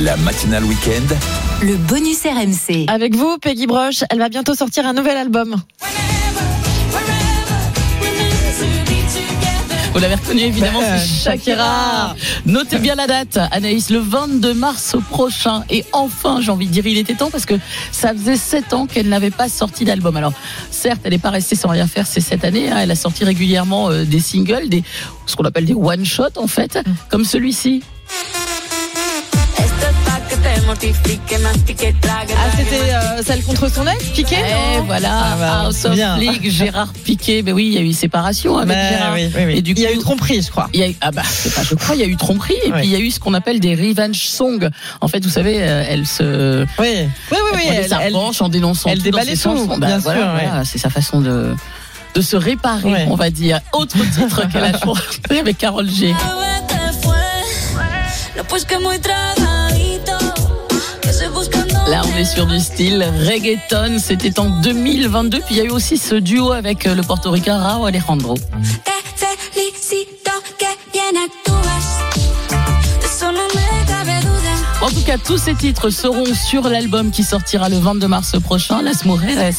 La 0.00 0.16
matinale 0.16 0.64
week-end. 0.64 1.14
le 1.62 1.76
bonus 1.76 2.22
RMC. 2.22 2.86
Avec 2.88 3.14
vous, 3.14 3.36
Peggy 3.38 3.66
Broche, 3.66 4.04
elle 4.08 4.18
va 4.18 4.30
bientôt 4.30 4.54
sortir 4.54 4.86
un 4.86 4.94
nouvel 4.94 5.18
album. 5.18 5.56
Vous 9.92 9.98
l'avez 9.98 10.14
reconnu 10.14 10.40
évidemment, 10.40 10.80
c'est 10.80 11.06
Shakira. 11.30 12.16
Notez 12.46 12.78
bien 12.78 12.94
la 12.94 13.06
date, 13.06 13.38
Anaïs, 13.50 13.90
le 13.90 13.98
22 13.98 14.54
mars 14.54 14.96
prochain. 15.10 15.64
Et 15.68 15.84
enfin, 15.92 16.40
j'ai 16.40 16.50
envie 16.50 16.66
de 16.66 16.72
dire, 16.72 16.86
il 16.86 16.96
était 16.96 17.14
temps 17.14 17.30
parce 17.30 17.44
que 17.44 17.54
ça 17.90 18.14
faisait 18.14 18.36
sept 18.36 18.72
ans 18.72 18.86
qu'elle 18.86 19.08
n'avait 19.10 19.30
pas 19.30 19.50
sorti 19.50 19.84
d'album. 19.84 20.16
Alors, 20.16 20.32
certes, 20.70 21.02
elle 21.04 21.10
n'est 21.12 21.18
pas 21.18 21.28
restée 21.30 21.56
sans 21.56 21.68
rien 21.68 21.86
faire 21.86 22.06
ces 22.06 22.22
sept 22.22 22.42
années. 22.44 22.70
hein. 22.70 22.78
Elle 22.80 22.90
a 22.90 22.94
sorti 22.96 23.24
régulièrement 23.24 23.90
euh, 23.90 24.04
des 24.04 24.20
singles, 24.20 24.70
des, 24.70 24.82
ce 25.26 25.36
qu'on 25.36 25.44
appelle 25.44 25.66
des 25.66 25.74
one-shots 25.74 26.36
en 26.38 26.46
fait, 26.46 26.78
comme 27.10 27.24
celui-ci. 27.26 27.82
Ah, 30.74 32.50
c'était 32.56 32.94
euh, 32.94 33.22
celle 33.22 33.42
contre 33.42 33.70
son 33.70 33.86
ex, 33.86 34.04
Piqué 34.06 34.36
Eh, 34.38 34.80
voilà, 34.86 35.10
Ah, 35.12 35.36
bah, 35.38 35.60
House 35.66 35.84
of 35.84 35.92
bien. 35.92 36.16
League, 36.16 36.50
Gérard 36.50 36.92
Piqué. 37.04 37.42
Ben 37.42 37.52
oui, 37.52 37.66
il 37.66 37.74
y 37.74 37.78
a 37.78 37.82
eu 37.82 37.92
séparation 37.92 38.56
avec 38.56 38.68
Mais 38.74 38.88
Gérard. 38.90 39.12
oui, 39.12 39.30
oui, 39.36 39.42
oui. 39.48 39.54
Et 39.58 39.62
du 39.62 39.72
Il 39.72 39.80
y 39.80 39.86
a 39.86 39.90
coup, 39.90 39.96
eu 39.96 39.98
tromperie, 39.98 40.40
je 40.40 40.50
crois. 40.50 40.70
il 40.72 40.80
y 40.80 40.82
a 40.82 40.88
eu- 40.88 40.96
ah 41.02 41.10
bah, 41.10 41.22
c'est 41.28 41.54
pas 41.54 41.62
je 41.62 41.74
crois, 41.74 41.94
il 41.94 42.00
y 42.00 42.04
a 42.04 42.06
eu 42.06 42.16
tromperie. 42.16 42.54
Et 42.64 42.72
puis 42.72 42.84
il 42.84 42.90
y 42.90 42.96
a 42.96 43.00
eu 43.00 43.10
ce 43.10 43.20
qu'on 43.20 43.34
appelle 43.34 43.60
des 43.60 43.74
revenge 43.74 44.16
songs. 44.18 44.70
En 45.02 45.08
fait, 45.08 45.22
vous 45.22 45.30
savez, 45.30 45.58
euh, 45.62 45.84
elle 45.86 46.06
se. 46.06 46.62
Oui, 46.78 46.88
oui, 46.88 47.08
oui, 47.30 47.38
oui. 47.54 47.60
Elle 47.68 47.74
Elle, 47.84 47.92
elle- 48.00 48.14
revanche 48.16 48.40
en 48.40 48.48
dénonçant 48.48 48.88
elle 48.90 49.02
déballait 49.02 49.34
tout, 49.34 49.42
chansons. 49.42 49.66
bien 49.76 49.78
Bah, 49.78 49.88
sûr, 49.92 50.00
voilà, 50.04 50.34
ouais. 50.34 50.46
voilà, 50.46 50.64
c'est 50.64 50.78
sa 50.78 50.88
façon 50.88 51.20
de 51.20 51.54
de 52.14 52.20
se 52.20 52.36
réparer, 52.36 52.90
Ouais. 52.92 53.06
on 53.08 53.14
va 53.14 53.30
dire. 53.30 53.60
Autre 53.72 53.96
titre 54.14 54.46
qu'elle 54.50 54.64
a 54.64 54.78
chanté 54.84 55.38
avec 55.38 55.58
Carole 55.58 55.88
G. 55.90 56.14
Là, 61.88 62.02
on 62.04 62.16
est 62.16 62.24
sur 62.24 62.46
du 62.46 62.58
style 62.58 63.04
reggaeton. 63.28 63.98
C'était 63.98 64.38
en 64.38 64.60
2022. 64.60 65.40
Puis 65.40 65.46
il 65.50 65.56
y 65.56 65.60
a 65.60 65.64
eu 65.64 65.70
aussi 65.70 65.98
ce 65.98 66.14
duo 66.14 66.52
avec 66.52 66.86
euh, 66.86 66.94
le 66.94 67.02
portoricain 67.02 67.58
Rao 67.58 67.86
Alejandro. 67.86 68.36
Cas, 75.16 75.18
tous 75.18 75.38
ces 75.38 75.54
titres 75.54 75.90
seront 75.90 76.32
sur 76.34 76.68
l'album 76.68 77.10
qui 77.10 77.22
sortira 77.22 77.68
le 77.68 77.76
22 77.78 78.08
mars 78.08 78.40
prochain, 78.40 78.82
Las 78.82 79.04
Mujeres 79.04 79.52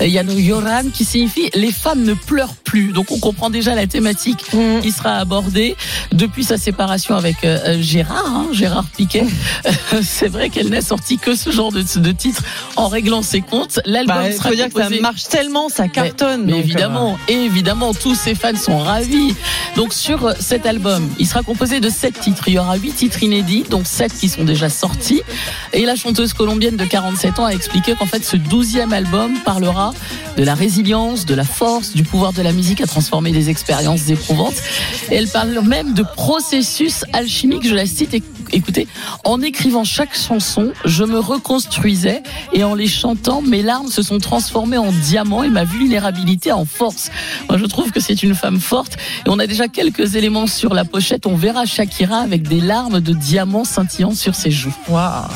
Yano 0.00 0.32
Yoran, 0.32 0.90
qui 0.92 1.04
signifie 1.04 1.50
les 1.54 1.72
femmes 1.72 2.02
ne 2.02 2.14
pleurent 2.14 2.54
plus. 2.54 2.92
Donc 2.92 3.10
on 3.10 3.18
comprend 3.18 3.50
déjà 3.50 3.74
la 3.74 3.86
thématique 3.86 4.44
qui 4.82 4.92
sera 4.92 5.16
abordée 5.16 5.76
depuis 6.12 6.44
sa 6.44 6.56
séparation 6.56 7.16
avec 7.16 7.44
euh, 7.44 7.80
Gérard, 7.80 8.26
hein, 8.26 8.46
Gérard 8.52 8.84
Piquet. 8.96 9.26
C'est 10.02 10.28
vrai 10.28 10.50
qu'elle 10.50 10.68
n'a 10.68 10.82
sorti 10.82 11.18
que 11.18 11.34
ce 11.34 11.50
genre 11.50 11.72
de, 11.72 11.82
de 11.82 12.12
titre 12.12 12.42
en 12.76 12.88
réglant 12.88 13.22
ses 13.22 13.40
comptes. 13.40 13.80
L'album 13.84 14.16
Bah, 14.16 14.32
sera 14.32 14.50
faut 14.50 14.54
dire 14.54 14.68
que 14.68 14.82
ça 14.82 14.90
marche 15.00 15.24
tellement, 15.24 15.68
ça 15.68 15.88
cartonne. 15.88 16.44
mais 16.46 16.58
évidemment, 16.58 17.18
et 17.28 17.34
évidemment, 17.44 17.94
tous 17.94 18.14
ses 18.14 18.34
fans 18.34 18.56
sont 18.56 18.78
ravis. 18.78 19.34
Donc 19.76 19.92
sur 19.94 20.26
euh, 20.26 20.32
cet 20.38 20.66
album, 20.66 21.08
il 21.18 21.26
sera 21.26 21.42
composé 21.42 21.80
de 21.80 21.90
sept 21.90 22.20
titres. 22.20 22.44
Il 22.46 22.54
y 22.54 22.58
aura 22.58 22.76
huit 22.76 22.92
titres 22.92 23.22
inédits, 23.22 23.64
donc 23.68 23.86
sept 23.86 24.12
qui 24.16 24.28
sont 24.28 24.44
déjà 24.44 24.68
sortis. 24.68 24.91
Et 25.72 25.84
la 25.86 25.96
chanteuse 25.96 26.32
colombienne 26.32 26.76
de 26.76 26.84
47 26.84 27.38
ans 27.38 27.44
a 27.46 27.50
expliqué 27.52 27.94
qu'en 27.94 28.06
fait, 28.06 28.24
ce 28.24 28.36
douzième 28.36 28.92
album 28.92 29.32
parlera 29.44 29.92
de 30.36 30.44
la 30.44 30.54
résilience, 30.54 31.26
de 31.26 31.34
la 31.34 31.44
force, 31.44 31.92
du 31.94 32.02
pouvoir 32.02 32.32
de 32.32 32.42
la 32.42 32.52
musique 32.52 32.80
à 32.80 32.86
transformer 32.86 33.32
des 33.32 33.50
expériences 33.50 34.08
éprouvantes. 34.08 34.54
Elle 35.10 35.28
parle 35.28 35.60
même 35.64 35.94
de 35.94 36.02
processus 36.02 37.04
alchimique. 37.12 37.66
Je 37.66 37.74
la 37.74 37.86
cite. 37.86 38.12
éc- 38.12 38.22
Écoutez, 38.54 38.86
en 39.24 39.40
écrivant 39.40 39.82
chaque 39.84 40.14
chanson, 40.14 40.72
je 40.84 41.04
me 41.04 41.18
reconstruisais 41.18 42.22
et 42.52 42.64
en 42.64 42.74
les 42.74 42.86
chantant, 42.86 43.40
mes 43.40 43.62
larmes 43.62 43.88
se 43.88 44.02
sont 44.02 44.18
transformées 44.18 44.76
en 44.76 44.92
diamants 44.92 45.42
et 45.42 45.48
ma 45.48 45.64
vulnérabilité 45.64 46.52
en 46.52 46.66
force. 46.66 47.10
Moi, 47.48 47.56
je 47.56 47.64
trouve 47.64 47.90
que 47.92 48.00
c'est 48.00 48.22
une 48.22 48.34
femme 48.34 48.60
forte 48.60 48.98
et 49.26 49.30
on 49.30 49.38
a 49.38 49.46
déjà 49.46 49.68
quelques 49.68 50.16
éléments 50.16 50.46
sur 50.46 50.74
la 50.74 50.84
pochette. 50.84 51.24
On 51.26 51.34
verra 51.34 51.64
Shakira 51.64 52.18
avec 52.18 52.42
des 52.46 52.60
larmes 52.60 53.00
de 53.00 53.14
diamants 53.14 53.64
scintillant 53.64 54.14
sur 54.14 54.34
ses 54.34 54.50
joues. 54.50 54.74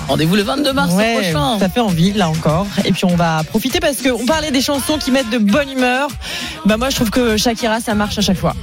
Rendez-vous 0.09 0.37
le 0.37 0.43
22 0.43 0.73
mars 0.73 0.93
Ouais, 0.95 1.15
prochain. 1.33 1.59
ça 1.59 1.69
fait 1.69 1.81
envie 1.81 2.13
là 2.13 2.29
encore. 2.29 2.67
Et 2.85 2.93
puis 2.93 3.05
on 3.05 3.17
va 3.17 3.43
profiter 3.45 3.81
parce 3.81 4.03
qu'on 4.03 4.25
parlait 4.27 4.51
des 4.51 4.61
chansons 4.63 4.99
qui 4.99 5.11
mettent 5.11 5.31
de 5.31 5.39
bonne 5.39 5.71
humeur. 5.71 6.09
Bah 6.65 6.77
moi 6.77 6.91
je 6.91 6.97
trouve 6.97 7.11
que 7.11 7.37
Shakira 7.37 7.81
ça 7.81 7.95
marche 7.95 8.19
à 8.19 8.23
chaque 8.23 8.39
fois. 8.39 8.55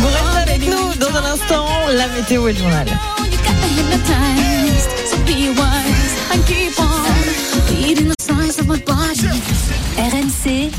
Vous 0.00 0.08
restez 0.08 0.38
avec 0.50 0.66
nous 0.68 0.94
dans 0.98 1.16
un 1.16 1.24
instant, 1.24 1.66
la 1.92 2.08
météo 2.08 2.48
et 2.48 2.52
le 2.52 2.58
journal. 2.58 2.86
RMC, 9.96 10.70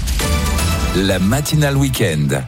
La 0.96 1.20
matinale 1.20 1.76
week-end. 1.78 2.46